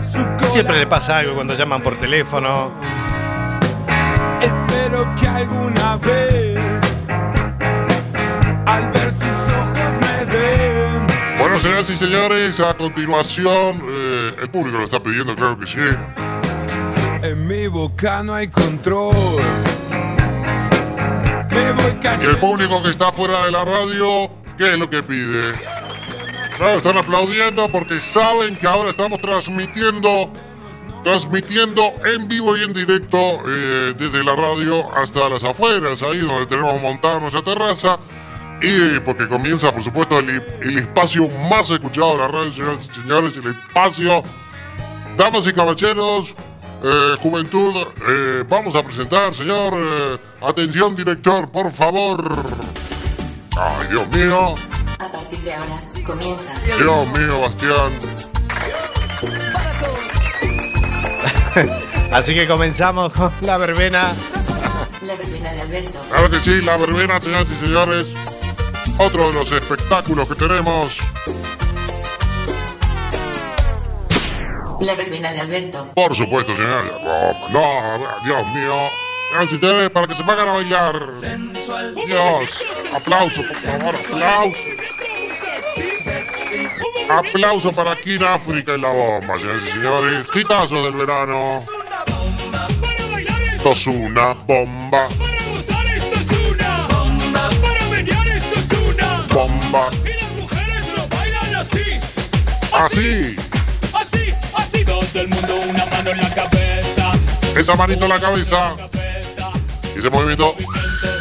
Siempre 0.00 0.78
le 0.78 0.86
pasa 0.86 1.18
algo 1.18 1.34
cuando 1.34 1.54
llaman 1.54 1.82
por 1.82 1.96
teléfono. 1.96 2.72
Que 5.20 5.26
alguna 5.28 5.96
vez 5.98 6.58
al 8.66 8.90
ver 8.90 9.10
sus 9.10 9.52
ojos 9.52 9.92
me 10.00 10.26
den. 10.26 11.06
Bueno, 11.38 11.58
señoras 11.58 11.90
y 11.90 11.96
señores, 11.96 12.60
a 12.60 12.74
continuación, 12.74 13.82
eh, 13.88 14.34
el 14.42 14.50
público 14.50 14.78
lo 14.78 14.84
está 14.84 15.00
pidiendo, 15.02 15.34
claro 15.34 15.58
que 15.58 15.66
sí. 15.66 15.78
En 17.22 17.46
mi 17.46 17.66
boca 17.66 18.22
no 18.22 18.34
hay 18.34 18.48
control. 18.48 19.14
Me 21.50 21.72
voy 21.72 21.84
Y 21.84 21.88
el 21.88 21.98
cayendo. 22.00 22.38
público 22.38 22.82
que 22.82 22.90
está 22.90 23.12
fuera 23.12 23.44
de 23.46 23.52
la 23.52 23.64
radio, 23.64 24.30
¿qué 24.56 24.72
es 24.72 24.78
lo 24.78 24.88
que 24.88 25.02
pide? 25.02 25.52
Claro, 26.56 26.76
están 26.76 26.96
aplaudiendo 26.98 27.68
porque 27.68 28.00
saben 28.00 28.56
que 28.56 28.66
ahora 28.66 28.90
estamos 28.90 29.20
transmitiendo, 29.20 30.32
transmitiendo 31.02 31.92
en 32.04 32.28
vivo 32.28 32.56
y 32.56 32.62
en 32.62 32.72
directo 32.72 33.18
eh, 33.46 33.94
desde 33.96 34.22
la 34.24 34.36
radio 34.36 34.84
hasta 34.96 35.28
las 35.28 35.42
afueras, 35.44 36.02
ahí 36.02 36.18
donde 36.18 36.46
tenemos 36.46 36.80
montada 36.80 37.20
nuestra 37.20 37.42
terraza. 37.42 37.98
Y 38.60 39.00
porque 39.00 39.26
comienza, 39.26 39.72
por 39.72 39.82
supuesto, 39.82 40.20
el, 40.20 40.30
el 40.62 40.78
espacio 40.78 41.28
más 41.28 41.68
escuchado 41.70 42.12
de 42.12 42.18
la 42.18 42.28
radio, 42.28 42.50
señoras 42.52 42.88
y 42.90 42.94
señores, 42.94 43.36
el 43.36 43.46
espacio. 43.48 44.22
Damas 45.16 45.46
y 45.48 45.52
caballeros, 45.52 46.32
eh, 46.84 47.16
juventud, 47.18 47.74
eh, 48.08 48.44
vamos 48.48 48.76
a 48.76 48.82
presentar, 48.84 49.34
señor. 49.34 49.74
eh, 49.74 50.18
atención, 50.40 50.94
director, 50.94 51.50
por 51.50 51.72
favor. 51.72 52.24
Ay, 53.58 53.88
Dios 53.90 54.08
mío. 54.08 54.54
A 54.98 55.10
partir 55.10 55.42
de 55.42 55.54
ahora 55.54 55.76
comienza. 56.06 56.54
Dios 56.78 57.06
mío, 57.08 57.40
Bastián. 57.40 57.98
Así 62.12 62.34
que 62.34 62.46
comenzamos 62.46 63.12
con 63.12 63.32
la 63.40 63.58
verbena. 63.58 64.12
La 65.02 65.14
verbena 65.16 65.52
de 65.52 65.60
Alberto. 65.60 66.00
Claro 66.08 66.30
que 66.30 66.40
sí, 66.40 66.62
la 66.62 66.76
verbena, 66.76 67.20
señoras 67.20 67.46
y 67.50 67.64
señores. 67.64 68.14
Otro 68.98 69.28
de 69.28 69.34
los 69.34 69.52
espectáculos 69.52 70.28
que 70.28 70.34
tenemos. 70.34 70.98
La 74.80 74.94
verbena 74.94 75.32
de 75.32 75.40
Alberto. 75.40 75.88
Por 75.94 76.14
supuesto, 76.14 76.56
señores. 76.56 76.92
No, 77.02 77.48
no, 77.50 78.24
Dios 78.24 78.46
mío. 78.48 78.76
Señoras 79.30 79.52
y 79.52 79.58
señores, 79.58 79.90
para 79.90 80.06
que 80.06 80.14
se 80.14 80.24
pongan 80.24 80.48
a 80.48 80.52
bailar. 80.52 81.08
Dios, 82.06 82.64
aplauso, 82.94 83.42
por 83.42 83.56
favor, 83.56 83.94
aplauso. 83.94 84.60
Aplauso 87.18 87.70
para 87.72 87.94
King 87.96 88.22
África 88.22 88.74
y 88.74 88.80
la 88.80 88.88
bomba, 88.88 89.36
señoras 89.36 89.62
y 89.64 89.70
señores. 89.70 90.30
Quitazo 90.30 90.82
del 90.82 90.94
verano. 90.94 91.60
Esto 93.54 93.72
es 93.72 93.86
una 93.86 94.32
bomba. 94.32 95.08
Para 95.08 95.44
gozar 95.44 95.86
esto 95.94 96.16
es 96.16 96.38
una 96.50 96.86
bomba. 96.88 97.48
Para 97.60 97.84
menear 97.90 98.28
esto 98.28 98.58
es 98.58 98.68
una 98.78 99.26
Bomba. 99.28 99.90
Y 100.04 100.20
las 100.22 100.32
mujeres 100.32 100.88
lo 100.96 101.06
bailan 101.08 101.54
así. 101.56 102.00
Así. 102.72 103.36
Así, 103.92 104.34
así. 104.54 104.84
Todo 104.84 105.02
el 105.12 105.28
mundo 105.28 105.54
una 105.68 105.84
mano 105.86 106.10
en 106.10 106.18
la 106.18 106.34
cabeza. 106.34 107.12
Esa 107.54 107.74
manito 107.76 108.04
en 108.04 108.08
la 108.08 108.20
cabeza. 108.20 108.74
Y 109.94 109.98
ese 109.98 110.08
movimiento 110.08 110.56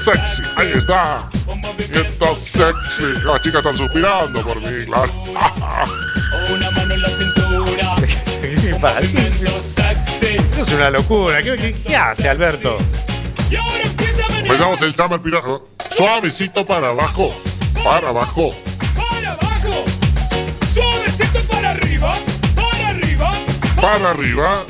sexy. 0.06 0.42
Ahí 0.56 0.72
está. 0.74 1.30
Movimiento 1.46 2.36
sexy. 2.36 3.04
Las 3.26 3.42
chicas 3.42 3.60
están 3.60 3.76
suspirando 3.78 4.42
por 4.42 4.62
mí, 4.62 4.86
claro. 4.86 5.12
Una 6.53 6.71
mano 6.71 6.93
en 6.93 7.01
la 7.01 7.09
cintura. 7.09 7.95
¿Qué 8.41 8.75
pasa? 8.79 8.99
Esto 9.01 10.61
es 10.61 10.71
una 10.71 10.89
locura. 10.89 11.41
¿Qué, 11.41 11.55
qué- 11.55 11.73
qué 11.86 11.95
hace, 11.95 12.29
Alberto? 12.29 12.77
Empezamos 14.39 14.82
el 14.82 14.95
Summer 14.95 15.19
Pirata. 15.19 15.47
Suavecito 15.95 16.65
para 16.65 16.89
abajo. 16.89 17.34
Para 17.84 18.09
abajo. 18.09 18.53
Para 18.95 19.32
abajo. 19.34 19.86
Suavecito 20.73 21.39
para 21.49 21.71
arriba. 21.71 22.13
Para 22.55 22.89
arriba. 22.89 23.32
Para 23.79 24.09
arriba. 24.11 24.63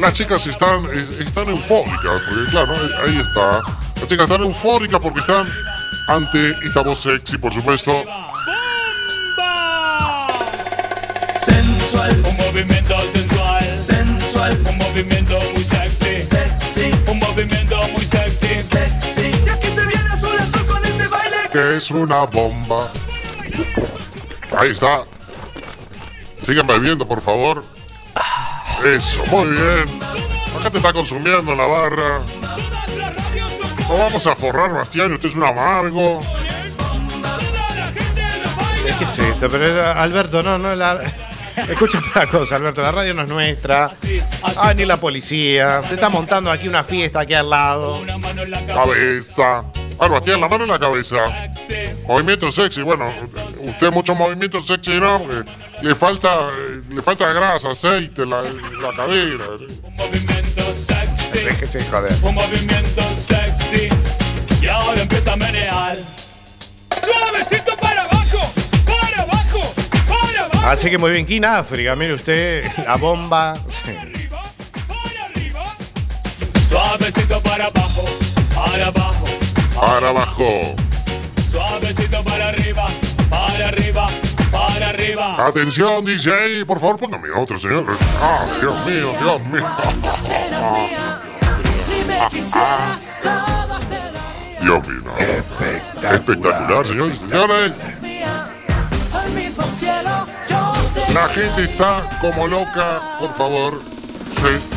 Las 0.00 0.12
chicas 0.14 0.44
están, 0.46 0.84
es- 0.92 1.20
están 1.26 1.48
eufóricas, 1.48 2.20
porque 2.28 2.50
claro, 2.50 2.74
ahí 3.06 3.18
está. 3.20 3.60
Las 4.00 4.08
chicas 4.08 4.24
están 4.28 4.40
eufóricas 4.42 5.00
porque 5.00 5.20
están 5.20 5.48
ante 6.08 6.50
esta 6.66 6.80
voz 6.80 7.00
sexy, 7.00 7.38
por 7.38 7.54
supuesto. 7.54 7.92
Sensual. 12.02 12.24
Un 12.26 12.36
movimiento 12.36 13.00
sensual. 13.12 13.78
Sensual. 13.78 14.58
Un 14.68 14.78
movimiento 14.78 15.38
muy 15.54 15.62
sexy. 15.64 16.22
Sexy. 16.22 16.90
Un 17.08 17.18
movimiento 17.18 17.80
muy 17.92 18.02
sexy. 18.04 18.62
Sexy. 18.62 19.30
Y 19.46 19.48
aquí 19.48 19.68
se 19.68 19.84
viene 19.86 20.08
azul 20.12 20.36
azul 20.38 20.66
con 20.66 20.84
este 20.84 21.06
baile. 21.06 21.36
que 21.52 21.76
es 21.76 21.90
una 21.90 22.24
bomba. 22.24 22.90
Ahí 24.58 24.70
está. 24.70 25.02
Sigan 26.44 26.66
bebiendo, 26.66 27.06
por 27.06 27.20
favor. 27.22 27.64
Eso, 28.84 29.24
muy 29.30 29.46
bien. 29.48 29.84
Acá 30.58 30.70
te 30.70 30.78
está 30.78 30.92
consumiendo 30.92 31.54
la 31.54 31.66
barra. 31.66 32.18
No 33.88 33.98
vamos 33.98 34.26
a 34.26 34.34
forrar, 34.34 34.72
Bastián, 34.72 35.12
usted 35.12 35.28
es 35.28 35.34
un 35.36 35.44
amargo. 35.44 36.20
¿Qué 38.98 39.04
es 39.04 39.18
esto? 39.20 39.48
Pero 39.48 39.66
era- 39.68 40.02
Alberto, 40.02 40.42
no, 40.42 40.58
no, 40.58 40.74
la... 40.74 40.98
Escucha 41.56 42.02
una 42.14 42.26
cosa, 42.26 42.56
Alberto, 42.56 42.82
la 42.82 42.92
radio 42.92 43.14
no 43.14 43.22
es 43.22 43.28
nuestra. 43.28 43.90
Ah, 44.56 44.72
ni 44.74 44.84
la 44.84 44.96
policía. 44.96 45.82
Se 45.88 45.94
está 45.94 46.08
montando 46.08 46.50
aquí 46.50 46.68
una 46.68 46.82
fiesta 46.82 47.20
aquí 47.20 47.34
al 47.34 47.50
lado. 47.50 48.02
Cabeza. 48.66 49.64
Ah, 49.98 50.08
Bastián, 50.08 50.40
la 50.40 50.48
mano 50.48 50.64
en 50.64 50.70
la 50.70 50.78
cabeza. 50.78 51.16
Movimiento 52.06 52.50
sexy, 52.50 52.82
bueno, 52.82 53.08
usted 53.60 53.90
mucho 53.92 54.14
movimiento 54.14 54.60
sexy, 54.60 54.98
¿no? 54.98 55.22
Le 55.80 55.94
falta, 55.94 56.48
eh, 56.50 56.80
le 56.90 57.02
falta 57.02 57.32
grasa, 57.32 57.70
aceite, 57.70 58.26
la, 58.26 58.42
la 58.42 58.92
cadera. 58.96 59.44
Movimiento 59.96 60.74
sexy. 60.74 61.44
Déjese 61.44 61.84
joder. 61.90 62.12
Un 62.22 62.34
movimiento 62.34 63.02
sexy. 63.14 63.88
Y 64.60 64.66
ahora 64.68 65.02
empieza 65.02 65.32
a 65.34 65.36
menear. 65.36 65.96
Suavecito 67.04 67.61
Así 70.64 70.90
que 70.90 70.96
muy 70.96 71.10
bien, 71.10 71.26
King 71.26 71.42
África, 71.42 71.96
mire 71.96 72.14
usted, 72.14 72.64
la 72.86 72.96
bomba. 72.96 73.54
Suavecito 76.68 77.40
para 77.42 77.66
abajo. 77.66 78.04
Para 78.54 78.86
abajo. 78.86 79.24
Para 79.78 80.08
abajo. 80.08 80.74
Suavecito 81.50 82.22
para 82.24 82.48
arriba. 82.48 82.86
Para 83.28 83.68
arriba. 83.68 84.06
Para 84.52 84.88
arriba. 84.90 85.46
Atención, 85.46 86.04
DJ, 86.04 86.64
por 86.64 86.80
favor, 86.80 86.98
póngame 86.98 87.28
otro, 87.30 87.58
señor. 87.58 87.84
Ah, 88.22 88.46
Dios 88.60 88.86
mío, 88.86 89.12
Dios 89.20 89.44
mío. 89.46 89.66
Dios 94.60 94.88
mío. 94.88 95.14
Espectacular, 96.02 96.86
señores 96.86 97.14
y 97.14 97.28
señores. 97.28 98.00
Al 99.12 99.30
mismo 99.32 99.64
cielo 99.78 100.21
La 101.12 101.28
gente 101.28 101.64
está 101.64 102.08
como 102.20 102.46
loca, 102.46 103.00
por 103.20 103.32
favor. 103.34 103.80
Sí. 104.36 104.68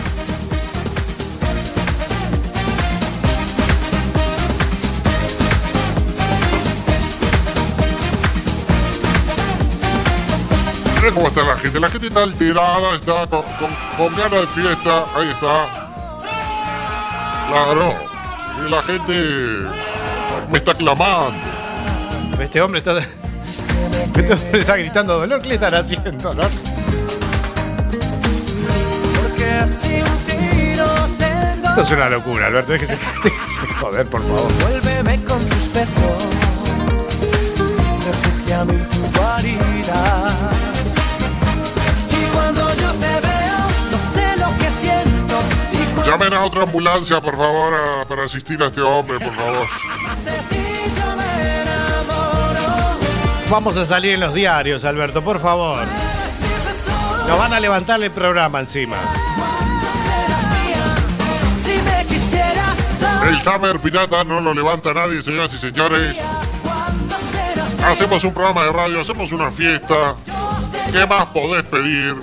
Cómo 11.13 11.27
está 11.27 11.43
la 11.43 11.57
gente. 11.57 11.79
La 11.79 11.89
gente 11.89 12.07
está 12.07 12.23
alterada, 12.23 12.95
está 12.95 13.27
con, 13.27 13.43
con- 13.43 13.75
con 13.97 14.15
ganas 14.15 14.41
de 14.41 14.47
fiesta. 14.47 15.05
Ahí 15.15 15.29
está. 15.29 15.67
Claro. 17.47 17.93
Y 18.65 18.69
la 18.69 18.81
gente 18.81 19.13
me 20.49 20.57
está 20.57 20.73
clamando. 20.73 21.33
Este 22.39 22.61
hombre 22.61 22.79
está. 22.79 22.95
Este 23.59 24.33
hombre 24.33 24.59
está 24.59 24.77
gritando 24.77 25.17
dolor. 25.19 25.41
¿Qué 25.41 25.49
le 25.49 25.55
están 25.55 25.75
haciendo, 25.75 26.33
no? 26.33 26.43
Porque 29.21 29.45
así 29.61 30.01
un 30.01 30.17
tiro 30.25 30.85
tengo. 31.17 31.67
Esto 31.69 31.81
es 31.81 31.91
una 31.91 32.09
locura, 32.09 32.47
Alberto. 32.47 32.71
Déjese, 32.73 32.97
déjese 33.23 33.61
joder, 33.79 34.05
por 34.07 34.21
favor. 34.21 34.51
Vuélveme 34.61 35.23
con 35.23 35.43
tus 35.45 35.71
besos. 35.73 36.01
Refúgiame 38.05 38.73
en 38.73 38.89
tu 38.89 39.19
guarida. 39.19 40.29
Y 42.11 42.33
cuando 42.35 42.73
yo 42.75 42.91
te 42.93 43.07
veo, 43.07 43.59
no 43.91 43.97
sé 43.97 44.25
lo 44.37 44.57
que 44.57 44.71
siento. 44.71 45.35
Y 45.73 45.77
cuando 45.93 46.05
Llamen 46.11 46.33
a 46.33 46.45
otra 46.45 46.63
ambulancia, 46.63 47.19
por 47.21 47.35
favor, 47.37 47.73
a- 47.73 48.05
para 48.07 48.23
asistir 48.25 48.61
a 48.63 48.67
este 48.67 48.81
hombre, 48.81 49.19
por 49.19 49.33
favor. 49.33 49.67
Vamos 53.49 53.77
a 53.77 53.85
salir 53.85 54.13
en 54.13 54.19
los 54.19 54.33
diarios, 54.33 54.83
Alberto, 54.85 55.21
por 55.21 55.39
favor. 55.39 55.83
Nos 57.27 57.39
van 57.39 57.53
a 57.53 57.59
levantar 57.59 58.01
el 58.01 58.11
programa 58.11 58.59
encima. 58.59 58.97
El 63.27 63.41
Summer 63.41 63.79
Pirata 63.79 64.23
no 64.23 64.39
lo 64.39 64.53
levanta 64.53 64.93
nadie, 64.93 65.21
señoras 65.21 65.53
y 65.53 65.57
señores. 65.57 66.15
Hacemos 67.83 68.23
un 68.23 68.33
programa 68.33 68.63
de 68.65 68.71
radio, 68.71 69.01
hacemos 69.01 69.31
una 69.31 69.51
fiesta. 69.51 70.15
¿Qué 70.91 71.05
más 71.05 71.25
podés 71.27 71.63
pedir? 71.63 72.15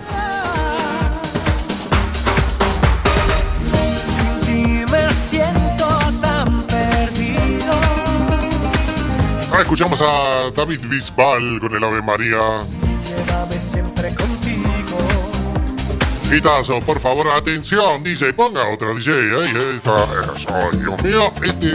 Escuchamos 9.62 10.02
a 10.02 10.50
David 10.56 10.80
Bisbal 10.88 11.60
con 11.60 11.74
el 11.74 11.84
Ave 11.84 12.02
María. 12.02 12.60
Llévame 16.28 16.80
por 16.84 16.98
favor, 16.98 17.28
atención, 17.28 18.02
DJ, 18.02 18.32
ponga 18.32 18.68
otro 18.68 18.92
DJ 18.94 19.12
ahí, 19.12 19.76
está, 19.76 20.02
eso, 20.02 20.76
Dios 20.76 21.02
mío, 21.04 21.32
este. 21.42 21.72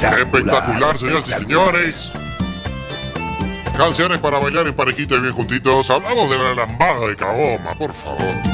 Espectacular, 0.00 0.20
espectacular 0.20 0.98
señoras 0.98 1.28
y 1.28 1.30
señores. 1.32 2.12
Canciones 3.76 4.18
para 4.18 4.38
bailar 4.38 4.66
en 4.66 4.74
parejita 4.74 5.16
y 5.16 5.20
bien 5.20 5.34
juntitos. 5.34 5.90
Hablamos 5.90 6.30
de 6.30 6.38
la 6.38 6.54
lambada 6.54 7.06
de 7.06 7.16
Cagoma, 7.16 7.74
por 7.74 7.92
favor. 7.92 8.49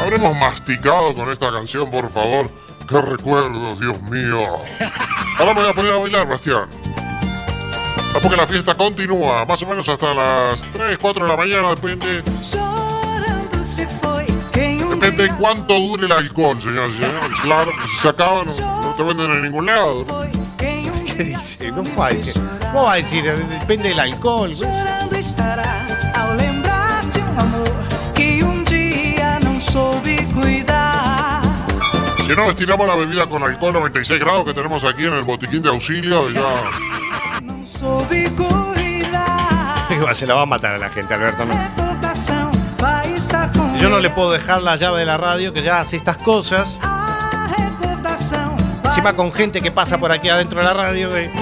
Habremos 0.00 0.36
masticado 0.36 1.14
con 1.14 1.30
esta 1.30 1.50
canción, 1.52 1.90
por 1.90 2.10
favor. 2.10 2.50
Qué 2.88 3.00
recuerdos, 3.00 3.78
Dios 3.78 4.00
mío. 4.02 4.42
Ahora 5.38 5.54
me 5.54 5.60
voy 5.60 5.70
a 5.70 5.74
poner 5.74 5.92
a 5.92 5.96
bailar, 5.98 6.28
Bastián. 6.28 6.68
Ah, 8.12 8.18
Porque 8.20 8.36
la 8.36 8.46
fiesta 8.46 8.74
continúa, 8.74 9.44
más 9.44 9.62
o 9.62 9.66
menos 9.66 9.88
hasta 9.88 10.12
las 10.14 10.62
3, 10.72 10.98
4 10.98 11.22
de 11.24 11.28
la 11.30 11.36
mañana, 11.36 11.68
depende. 11.70 12.22
Depende 14.90 15.22
de 15.28 15.34
cuánto 15.36 15.74
dure 15.78 16.06
el 16.06 16.12
alcohol, 16.12 16.60
señoras 16.60 16.90
y 16.90 16.94
señores. 16.94 17.40
Claro, 17.42 17.70
que 17.70 17.88
si 17.88 17.96
se 17.98 18.08
acaba, 18.08 18.44
no, 18.44 18.82
no 18.82 18.94
te 18.96 19.02
venden 19.02 19.30
en 19.30 19.42
ningún 19.42 19.66
lado. 19.66 20.04
¿Qué 20.58 21.24
dice? 21.24 21.70
No 21.70 21.82
va 21.96 22.06
a 22.06 22.10
decir. 22.10 22.34
¿Cómo 22.60 22.82
va 22.84 22.92
a 22.94 22.96
decir? 22.96 23.22
Depende 23.24 23.90
del 23.90 24.00
alcohol. 24.00 24.52
Si 32.30 32.36
no, 32.36 32.48
estiramos 32.48 32.86
la 32.86 32.94
bebida 32.94 33.26
con 33.26 33.42
alcohol 33.42 33.72
96 33.72 34.20
grados 34.20 34.44
que 34.44 34.54
tenemos 34.54 34.84
aquí 34.84 35.04
en 35.04 35.14
el 35.14 35.22
botiquín 35.22 35.62
de 35.62 35.68
auxilio 35.68 36.30
y 36.30 36.34
ya. 36.34 36.44
Se 40.14 40.28
la 40.28 40.36
va 40.36 40.42
a 40.42 40.46
matar 40.46 40.74
a 40.76 40.78
la 40.78 40.90
gente, 40.90 41.12
Alberto. 41.12 41.44
No. 41.44 41.54
Yo 43.80 43.88
no 43.88 43.98
le 43.98 44.10
puedo 44.10 44.30
dejar 44.30 44.62
la 44.62 44.76
llave 44.76 45.00
de 45.00 45.06
la 45.06 45.16
radio 45.16 45.52
que 45.52 45.60
ya 45.62 45.80
hace 45.80 45.96
estas 45.96 46.18
cosas. 46.18 46.78
Encima 48.84 49.14
con 49.14 49.32
gente 49.32 49.60
que 49.60 49.72
pasa 49.72 49.98
por 49.98 50.12
aquí 50.12 50.28
adentro 50.28 50.60
de 50.60 50.64
la 50.66 50.72
radio. 50.74 51.10
que- 51.10 51.32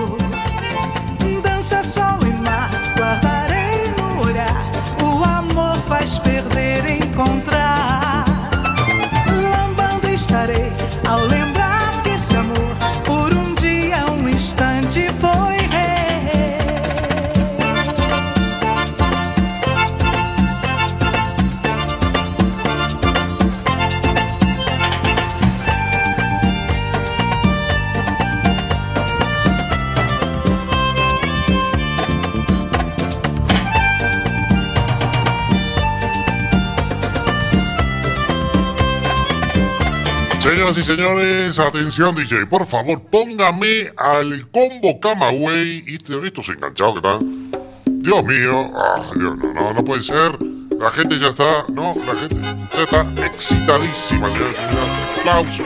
y 40.78 40.82
señores, 40.82 41.58
atención 41.58 42.14
DJ, 42.14 42.46
por 42.46 42.64
favor, 42.66 43.02
póngame 43.10 43.90
al 43.96 44.48
combo 44.50 45.00
Camagüey. 45.00 45.82
Y 45.86 45.96
estos 45.96 46.48
enganchados 46.48 46.94
que 46.94 46.98
están. 46.98 47.50
Dios 47.86 48.24
mío, 48.24 48.70
ah, 48.76 49.10
no, 49.16 49.34
no, 49.34 49.84
puede 49.84 50.02
ser. 50.02 50.38
La 50.78 50.90
gente 50.92 51.18
ya 51.18 51.28
está, 51.28 51.64
no, 51.72 51.92
la 52.06 52.14
gente 52.14 52.36
ya 52.72 52.82
está 52.82 53.06
excitadísima, 53.26 54.30
señoras 54.30 54.54
y 54.54 54.68
señores. 54.68 55.08
Aplauso. 55.18 55.64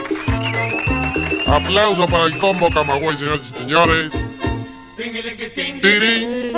Aplauso 1.47 2.07
para 2.07 2.25
el 2.25 2.37
combo 2.39 2.69
Camagüey, 2.69 3.15
señoras 3.17 3.41
y 3.51 3.59
señores. 3.59 4.11
Tirín. 5.81 6.53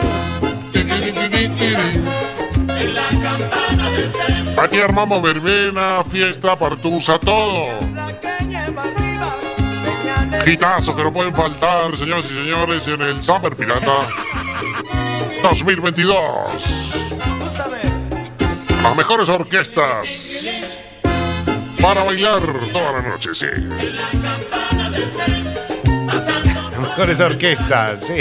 Aquí 4.57 4.79
armamos 4.79 5.21
verbena, 5.21 6.03
fiesta, 6.09 6.57
partusa, 6.57 7.19
todo. 7.19 7.69
Gitazos 10.45 10.95
que 10.95 11.03
no 11.03 11.11
pueden 11.11 11.33
faltar, 11.33 11.95
señoras 11.97 12.25
y 12.25 12.35
señores, 12.35 12.87
en 12.87 13.01
el 13.01 13.23
Summer 13.23 13.55
Pirata 13.55 14.07
2022. 15.41 16.15
Las 18.83 18.95
mejores 18.95 19.29
orquestas 19.29 20.29
para 21.81 22.03
bailar 22.03 22.41
toda 22.71 22.91
la 22.93 23.01
noche, 23.01 23.33
sí. 23.33 23.47
Las 26.71 26.79
mejores 26.79 27.19
orquestas, 27.19 28.01
sí. 28.07 28.15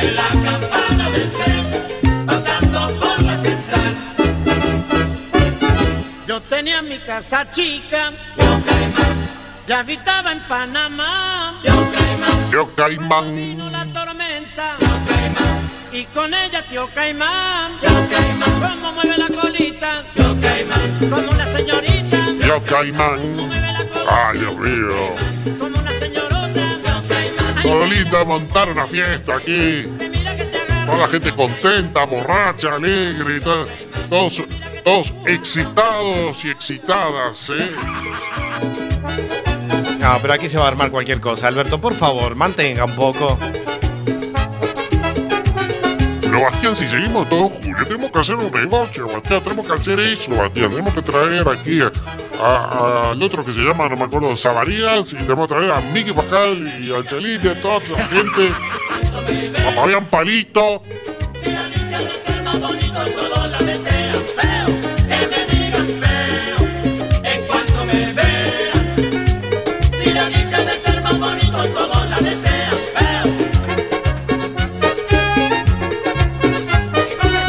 En 0.00 0.16
la 0.16 0.28
campana 0.42 1.10
del 1.10 1.28
tren, 1.28 2.26
pasando 2.26 2.98
por 2.98 3.22
la 3.22 3.36
central. 3.36 3.94
Yo 6.26 6.40
tenía 6.40 6.80
mi 6.80 6.98
casa 7.00 7.50
chica, 7.50 8.12
ya 9.66 9.80
habitaba 9.80 10.32
en 10.32 10.48
Panamá, 10.48 11.60
Yo 12.50 12.74
Caimán, 12.74 13.70
la 13.70 13.84
tormenta, 13.92 14.76
y 15.92 16.04
con 16.06 16.32
ella 16.32 16.66
tío 16.70 16.88
Caimán, 16.94 17.72
como 17.80 18.92
mueve 18.92 19.18
la 19.18 19.28
colita, 19.28 20.04
como 20.16 21.30
una 21.32 21.46
señorita, 21.52 22.18
yo 22.46 22.62
Caimán. 22.62 23.36
Ay, 24.10 24.38
Dios 24.38 24.56
mío. 24.56 25.77
Lindo 27.88 28.26
montar 28.26 28.70
una 28.70 28.86
fiesta 28.86 29.36
aquí. 29.36 29.88
Toda 30.86 30.98
la 30.98 31.08
gente 31.08 31.32
contenta, 31.32 32.04
borracha, 32.04 32.74
alegre 32.74 33.36
y 33.36 33.40
todos, 33.40 34.42
todos 34.84 35.12
excitados 35.26 36.44
y 36.44 36.50
excitadas, 36.50 37.50
¿eh? 37.50 37.70
No, 40.00 40.18
pero 40.22 40.32
aquí 40.32 40.48
se 40.48 40.58
va 40.58 40.64
a 40.64 40.68
armar 40.68 40.90
cualquier 40.90 41.20
cosa. 41.20 41.48
Alberto, 41.48 41.80
por 41.80 41.94
favor, 41.94 42.34
mantenga 42.36 42.84
un 42.84 42.94
poco. 42.94 43.38
Pero 46.38 46.50
Bastián, 46.52 46.76
si 46.76 46.86
seguimos 46.86 47.28
todo 47.28 47.48
julio, 47.48 47.76
tenemos 47.84 48.12
que 48.12 48.18
hacer 48.20 48.36
un 48.36 48.52
negocio, 48.52 49.08
Bastián, 49.08 49.42
tenemos 49.42 49.66
que 49.66 49.72
hacer 49.72 49.98
eso, 49.98 50.30
Bastián. 50.36 50.70
Tenemos 50.70 50.94
que 50.94 51.02
traer 51.02 51.48
aquí 51.48 51.80
al 51.80 53.20
otro 53.20 53.44
que 53.44 53.52
se 53.52 53.58
llama, 53.58 53.88
no 53.88 53.96
me 53.96 54.04
acuerdo, 54.04 54.36
Savarías, 54.36 55.12
y 55.12 55.16
tenemos 55.16 55.48
que 55.48 55.54
traer 55.54 55.72
a 55.72 55.80
Miki 55.80 56.12
Pascal 56.12 56.58
y 56.80 56.92
a 56.92 56.98
y 56.98 57.48
a 57.48 57.60
toda 57.60 57.78
esa 57.78 58.06
gente. 58.06 58.52
A 59.66 59.72
Fabián 59.72 60.06
Palito. 60.06 60.84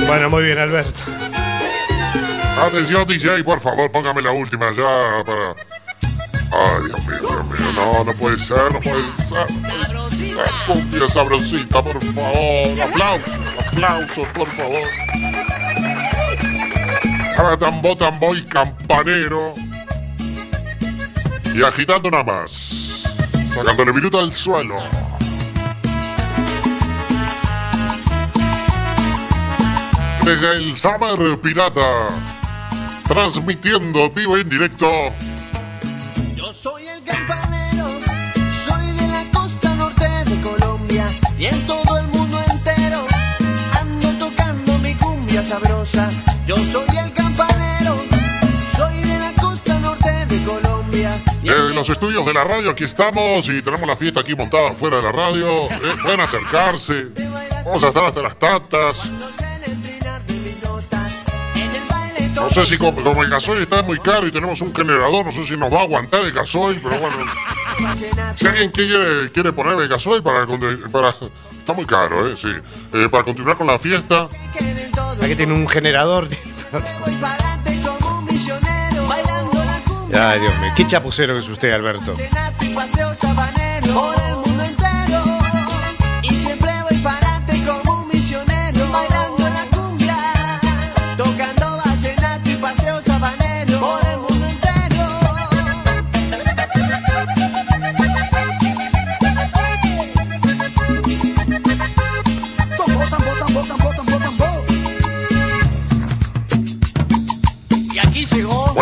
Bueno, 0.09 0.27
muy 0.31 0.43
bien, 0.43 0.57
Alberto. 0.57 1.01
Atención, 2.59 3.07
DJ, 3.07 3.43
por 3.43 3.61
favor, 3.61 3.91
póngame 3.91 4.23
la 4.23 4.31
última 4.31 4.71
ya 4.71 5.23
para. 5.23 5.55
Ay, 6.51 6.85
Dios 6.87 7.05
mío, 7.05 7.19
Dios 7.19 7.45
mío, 7.45 7.71
no, 7.75 8.03
no 8.03 8.13
puede 8.13 8.39
ser, 8.39 8.73
no 8.73 8.79
puede 8.79 9.03
ser. 9.03 9.47
Cumbia 10.65 11.07
sabrosita, 11.07 11.83
por 11.83 12.03
favor. 12.03 12.81
Aplausos, 12.81 13.33
aplausos, 13.67 14.27
por 14.29 14.47
favor. 14.47 14.87
Ahora 17.37 17.57
tambo, 17.57 17.95
tambo 17.95 18.35
y 18.35 18.41
campanero. 18.45 19.53
Y 21.53 21.61
agitando 21.61 22.09
nada 22.09 22.23
más. 22.23 23.03
Sacándole 23.53 23.93
minuto 23.93 24.19
al 24.19 24.33
suelo. 24.33 24.75
Desde 30.29 30.57
el 30.57 30.75
Summer 30.75 31.39
Pirata. 31.41 32.07
Transmitiendo 33.07 34.11
vivo 34.11 34.37
en 34.37 34.47
directo. 34.47 34.87
Yo 36.35 36.53
soy 36.53 36.87
el 36.87 37.03
campanero, 37.03 37.87
soy 38.63 38.91
de 38.91 39.07
la 39.07 39.23
costa 39.33 39.73
norte 39.73 40.07
de 40.07 40.39
Colombia 40.41 41.07
y 41.35 41.47
en 41.47 41.65
todo 41.65 41.97
el 41.97 42.07
mundo 42.09 42.37
entero 42.47 43.07
ando 43.81 44.09
tocando 44.23 44.77
mi 44.77 44.93
cumbia 44.93 45.43
sabrosa. 45.43 46.11
Yo 46.45 46.57
soy 46.57 46.95
el 47.03 47.11
campanero, 47.11 47.95
soy 48.77 49.01
de 49.01 49.17
la 49.17 49.33
costa 49.33 49.79
norte 49.79 50.27
de 50.27 50.43
Colombia 50.43 51.09
Eh, 51.43 51.73
los 51.73 51.89
estudios 51.89 52.23
de 52.27 52.35
la 52.35 52.43
radio, 52.43 52.69
aquí 52.69 52.83
estamos 52.83 53.49
y 53.49 53.63
tenemos 53.63 53.87
la 53.87 53.95
fiesta 53.95 54.19
aquí 54.19 54.35
montada 54.35 54.73
fuera 54.73 54.97
de 54.97 55.03
la 55.03 55.11
radio. 55.11 55.63
Eh, 55.63 55.95
pueden 56.03 56.21
acercarse. 56.21 57.07
Vamos 57.65 57.83
a 57.83 57.87
estar 57.87 58.03
hasta 58.03 58.21
las 58.21 58.37
tantas. 58.37 59.11
No 62.41 62.49
sé 62.49 62.65
si 62.65 62.77
como, 62.77 63.01
como 63.01 63.23
el 63.23 63.29
gasoil 63.29 63.61
está 63.61 63.81
muy 63.83 63.99
caro 63.99 64.27
y 64.27 64.31
tenemos 64.31 64.59
un 64.61 64.73
generador, 64.73 65.25
no 65.25 65.31
sé 65.31 65.45
si 65.45 65.57
nos 65.57 65.71
va 65.71 65.79
a 65.79 65.83
aguantar 65.83 66.21
el 66.21 66.31
gasoil, 66.31 66.79
pero 66.81 66.99
bueno. 66.99 67.17
Si 68.35 68.47
alguien 68.47 68.71
quiere, 68.71 69.31
quiere 69.31 69.53
poner 69.53 69.79
el 69.79 69.87
gasoil 69.87 70.21
para, 70.23 70.45
para... 70.91 71.15
Está 71.51 71.73
muy 71.73 71.85
caro, 71.85 72.27
¿eh? 72.27 72.35
Sí. 72.35 72.49
Eh, 72.93 73.07
para 73.11 73.23
continuar 73.23 73.55
con 73.55 73.67
la 73.67 73.77
fiesta. 73.77 74.27
Aquí 75.21 75.35
tiene 75.35 75.53
un 75.53 75.67
generador. 75.67 76.27
Ay, 80.13 80.39
Dios 80.39 80.57
mío. 80.59 80.71
Qué 80.75 80.87
chapucero 80.87 81.35
que 81.35 81.39
es 81.41 81.49
usted, 81.49 81.71
Alberto. 81.71 82.15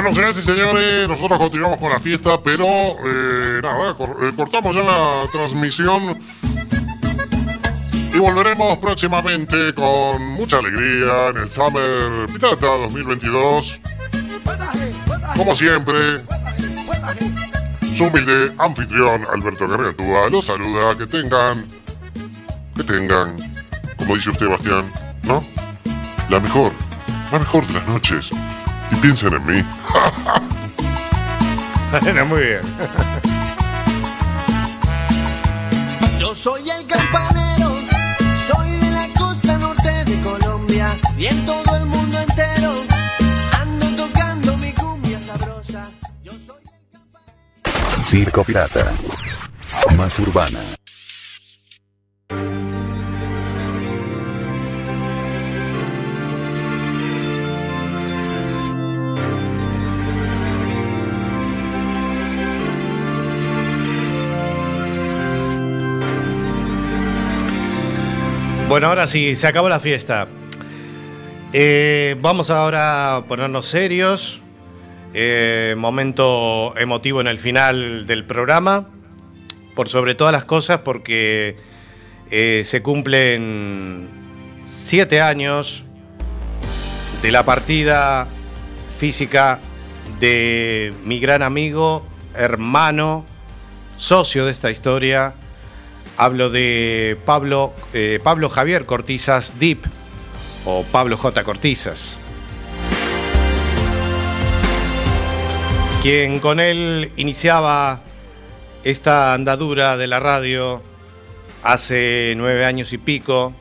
Bueno, 0.08 0.16
señoras 0.16 0.38
y 0.38 0.42
señores, 0.42 1.10
nosotros 1.10 1.38
continuamos 1.38 1.80
con 1.80 1.90
la 1.90 2.00
fiesta, 2.00 2.42
pero 2.42 2.66
eh, 2.66 3.60
nada, 3.62 3.94
cor- 3.94 4.16
eh, 4.22 4.32
cortamos 4.38 4.74
ya 4.74 4.82
la 4.82 5.24
transmisión 5.34 6.18
y 8.14 8.18
volveremos 8.18 8.78
próximamente 8.78 9.74
con 9.74 10.24
mucha 10.36 10.60
alegría 10.60 11.28
en 11.32 11.38
el 11.40 11.52
Summer 11.52 12.26
Pirata 12.32 12.68
2022. 12.68 13.82
Como 15.36 15.54
siempre, 15.54 16.22
su 17.98 18.06
humilde 18.06 18.54
anfitrión 18.60 19.26
Alberto 19.34 19.68
Gargatúa 19.68 20.30
los 20.30 20.46
saluda. 20.46 20.98
Que 20.98 21.06
tengan, 21.06 21.68
que 22.78 22.84
tengan, 22.84 23.36
como 23.98 24.16
dice 24.16 24.30
usted, 24.30 24.48
Bastián, 24.48 24.90
¿no? 25.24 25.42
La 26.30 26.40
mejor, 26.40 26.72
la 27.34 27.40
mejor 27.40 27.68
de 27.68 27.74
las 27.74 27.88
noches. 27.90 28.30
Y 28.92 28.96
piensen 28.96 29.34
en 29.34 29.46
mí. 29.46 29.64
Bueno, 31.90 32.26
muy 32.26 32.42
bien. 32.42 32.62
Yo 36.20 36.36
soy 36.36 36.70
el 36.70 36.86
campanero, 36.86 37.76
soy 38.36 38.72
de 38.72 38.92
la 38.92 39.08
costa 39.18 39.58
norte 39.58 40.04
de 40.04 40.22
Colombia 40.22 40.88
y 41.18 41.28
en 41.28 41.46
todo 41.46 41.78
el 41.78 41.86
mundo 41.86 42.20
entero 42.20 42.74
ando 43.62 44.06
tocando 44.06 44.58
mi 44.58 44.74
cumbia 44.74 45.22
sabrosa. 45.22 45.86
Circo 48.04 48.44
Pirata. 48.44 48.92
Más 49.96 50.20
urbana. 50.20 50.60
Bueno, 68.68 68.88
ahora 68.88 69.08
sí, 69.08 69.38
se 69.38 69.48
acabó 69.48 69.70
la 69.70 69.80
fiesta. 69.80 70.28
Eh, 71.54 72.18
vamos 72.20 72.50
ahora 72.50 73.16
a 73.16 73.26
ponernos 73.26 73.66
serios. 73.66 74.42
Eh, 75.14 75.74
momento 75.78 76.78
emotivo 76.78 77.22
en 77.22 77.28
el 77.28 77.40
final 77.40 78.06
del 78.06 78.26
programa. 78.26 78.90
Por 79.74 79.88
sobre 79.88 80.16
todas 80.16 80.34
las 80.34 80.44
cosas, 80.44 80.80
porque 80.80 81.56
eh, 82.30 82.64
se 82.66 82.82
cumplen 82.82 84.10
siete 84.64 85.22
años 85.22 85.86
de 87.22 87.32
la 87.32 87.46
partida 87.46 88.28
física 88.98 89.62
de 90.20 90.94
mi 91.06 91.22
gran 91.22 91.42
amigo, 91.42 92.06
hermano, 92.36 93.26
socio 93.96 94.46
de 94.46 94.52
esta 94.52 94.70
historia. 94.70 95.36
Hablo 96.18 96.50
de 96.50 97.16
Pablo, 97.26 97.74
eh, 97.94 98.20
Pablo 98.24 98.50
Javier 98.50 98.86
Cortizas 98.86 99.60
Deep 99.60 99.78
o 100.66 100.84
Pablo 100.84 101.16
J. 101.16 101.44
Cortizas. 101.44 102.20
Quien 106.02 106.40
con 106.40 106.60
él 106.60 107.12
iniciaba 107.18 108.02
esta 108.84 109.36
andadura 109.36 109.96
de 109.96 110.08
la 110.08 110.20
radio 110.20 110.82
hace 111.62 112.34
nueve 112.36 112.66
años 112.66 112.94
y 112.94 112.98
pico. 112.98 113.54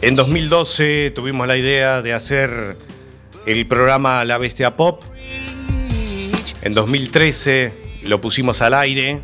En 0.00 0.16
2012 0.16 1.12
tuvimos 1.14 1.46
la 1.46 1.56
idea 1.56 2.02
de 2.02 2.14
hacer 2.14 2.76
el 3.46 3.66
programa 3.68 4.24
La 4.24 4.38
Bestia 4.38 4.76
Pop. 4.76 5.04
En 6.62 6.74
2013 6.74 7.87
lo 8.08 8.20
pusimos 8.20 8.62
al 8.62 8.74
aire. 8.74 9.20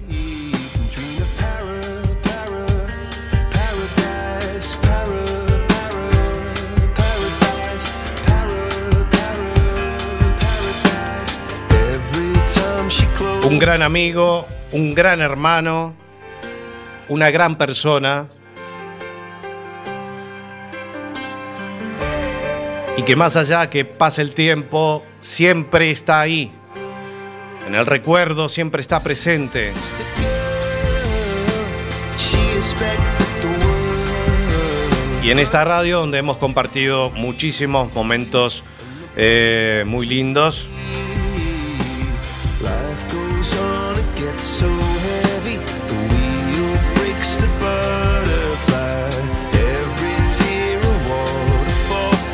Un 13.45 13.59
gran 13.59 13.82
amigo, 13.82 14.47
un 14.72 14.95
gran 14.95 15.20
hermano, 15.20 15.95
una 17.09 17.30
gran 17.30 17.57
persona. 17.57 18.26
Y 22.97 23.03
que 23.03 23.16
más 23.16 23.37
allá 23.37 23.70
que 23.70 23.85
pase 23.85 24.22
el 24.22 24.35
tiempo, 24.35 25.05
siempre 25.20 25.91
está 25.91 26.20
ahí. 26.20 26.53
En 27.67 27.75
el 27.75 27.87
recuerdo 27.87 28.49
siempre 28.49 28.81
está 28.81 29.03
presente. 29.03 29.73
Y 35.23 35.31
en 35.31 35.39
esta 35.39 35.65
radio 35.65 36.01
donde 36.01 36.19
hemos 36.19 36.37
compartido 36.37 37.11
muchísimos 37.11 37.93
momentos 37.95 38.62
eh, 39.17 39.85
muy 39.87 40.07
lindos. 40.07 40.69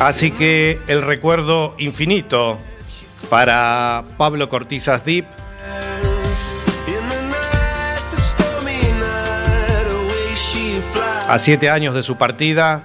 Así 0.01 0.31
que 0.31 0.79
el 0.87 1.03
recuerdo 1.03 1.75
infinito 1.77 2.59
para 3.31 4.03
Pablo 4.17 4.49
Cortizas 4.49 5.05
Deep. 5.05 5.25
A 11.29 11.39
siete 11.39 11.69
años 11.69 11.95
de 11.95 12.03
su 12.03 12.17
partida. 12.17 12.83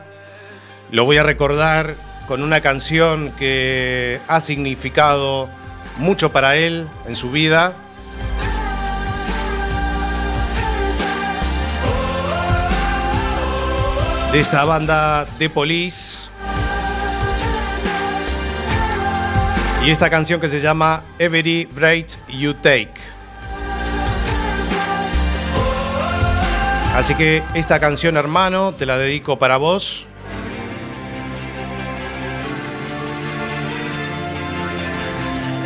Lo 0.93 1.05
voy 1.05 1.17
a 1.17 1.25
recordar 1.25 1.97
con 2.29 2.45
una 2.45 2.61
canción 2.61 3.33
que 3.33 4.21
ha 4.29 4.41
significado 4.41 5.49
mucho 5.99 6.31
para 6.31 6.55
él 6.55 6.87
en 7.09 7.17
su 7.17 7.33
vida. 7.33 7.73
De 14.31 14.39
esta 14.39 14.65
banda 14.65 15.27
de 15.41 15.51
Police. 15.51 16.26
Y 19.87 19.91
esta 19.91 20.11
canción 20.11 20.41
que 20.41 20.49
se 20.49 20.59
llama 20.59 21.05
Every 21.17 21.65
Breath 21.67 22.15
You 22.29 22.55
Take. 22.55 22.91
Así 26.97 27.15
que 27.15 27.45
esta 27.55 27.79
canción, 27.79 28.17
hermano, 28.17 28.73
te 28.73 28.85
la 28.85 28.99
dedico 28.99 29.39
para 29.39 29.59
vos. 29.59 30.09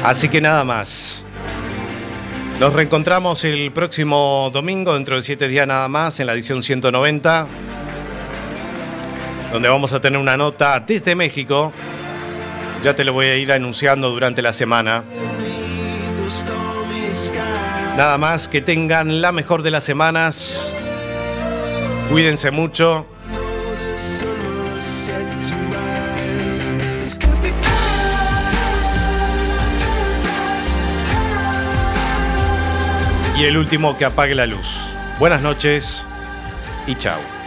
Así 0.05 0.29
que 0.29 0.43
nada 0.43 0.65
más. 0.65 1.25
Nos 2.59 2.75
reencontramos 2.75 3.43
el 3.47 3.73
próximo 3.73 4.51
domingo, 4.53 4.93
dentro 4.93 5.17
de 5.17 5.23
siete 5.23 5.49
días 5.49 5.67
nada 5.67 5.89
más, 5.89 6.21
en 6.21 6.27
la 6.27 6.35
edición 6.35 6.63
190, 6.63 7.47
donde 9.51 9.69
vamos 9.71 9.95
a 9.95 10.01
tener 10.03 10.21
una 10.21 10.37
nota 10.37 10.79
desde 10.79 11.15
México 11.15 11.73
Ya 12.83 12.95
te 12.95 13.05
lo 13.05 13.13
voy 13.13 13.27
a 13.27 13.37
ir 13.37 13.53
anunciando 13.53 14.09
durante 14.09 14.41
la 14.41 14.53
semana. 14.55 15.05
Nada 17.97 18.17
más, 18.17 18.49
que 18.49 18.63
tengan 18.63 19.21
la 19.21 19.33
mejor 19.33 19.63
de 19.63 19.71
las 19.71 19.85
semanas. 19.85 20.73
Cuídense 22.11 22.51
mucho. 22.51 23.07
Y 33.39 33.45
el 33.45 33.57
último 33.57 33.97
que 33.97 34.07
apague 34.07 34.35
la 34.35 34.47
luz. 34.47 34.91
Buenas 35.19 35.43
noches 35.43 36.03
y 36.87 36.95
chao. 36.95 37.40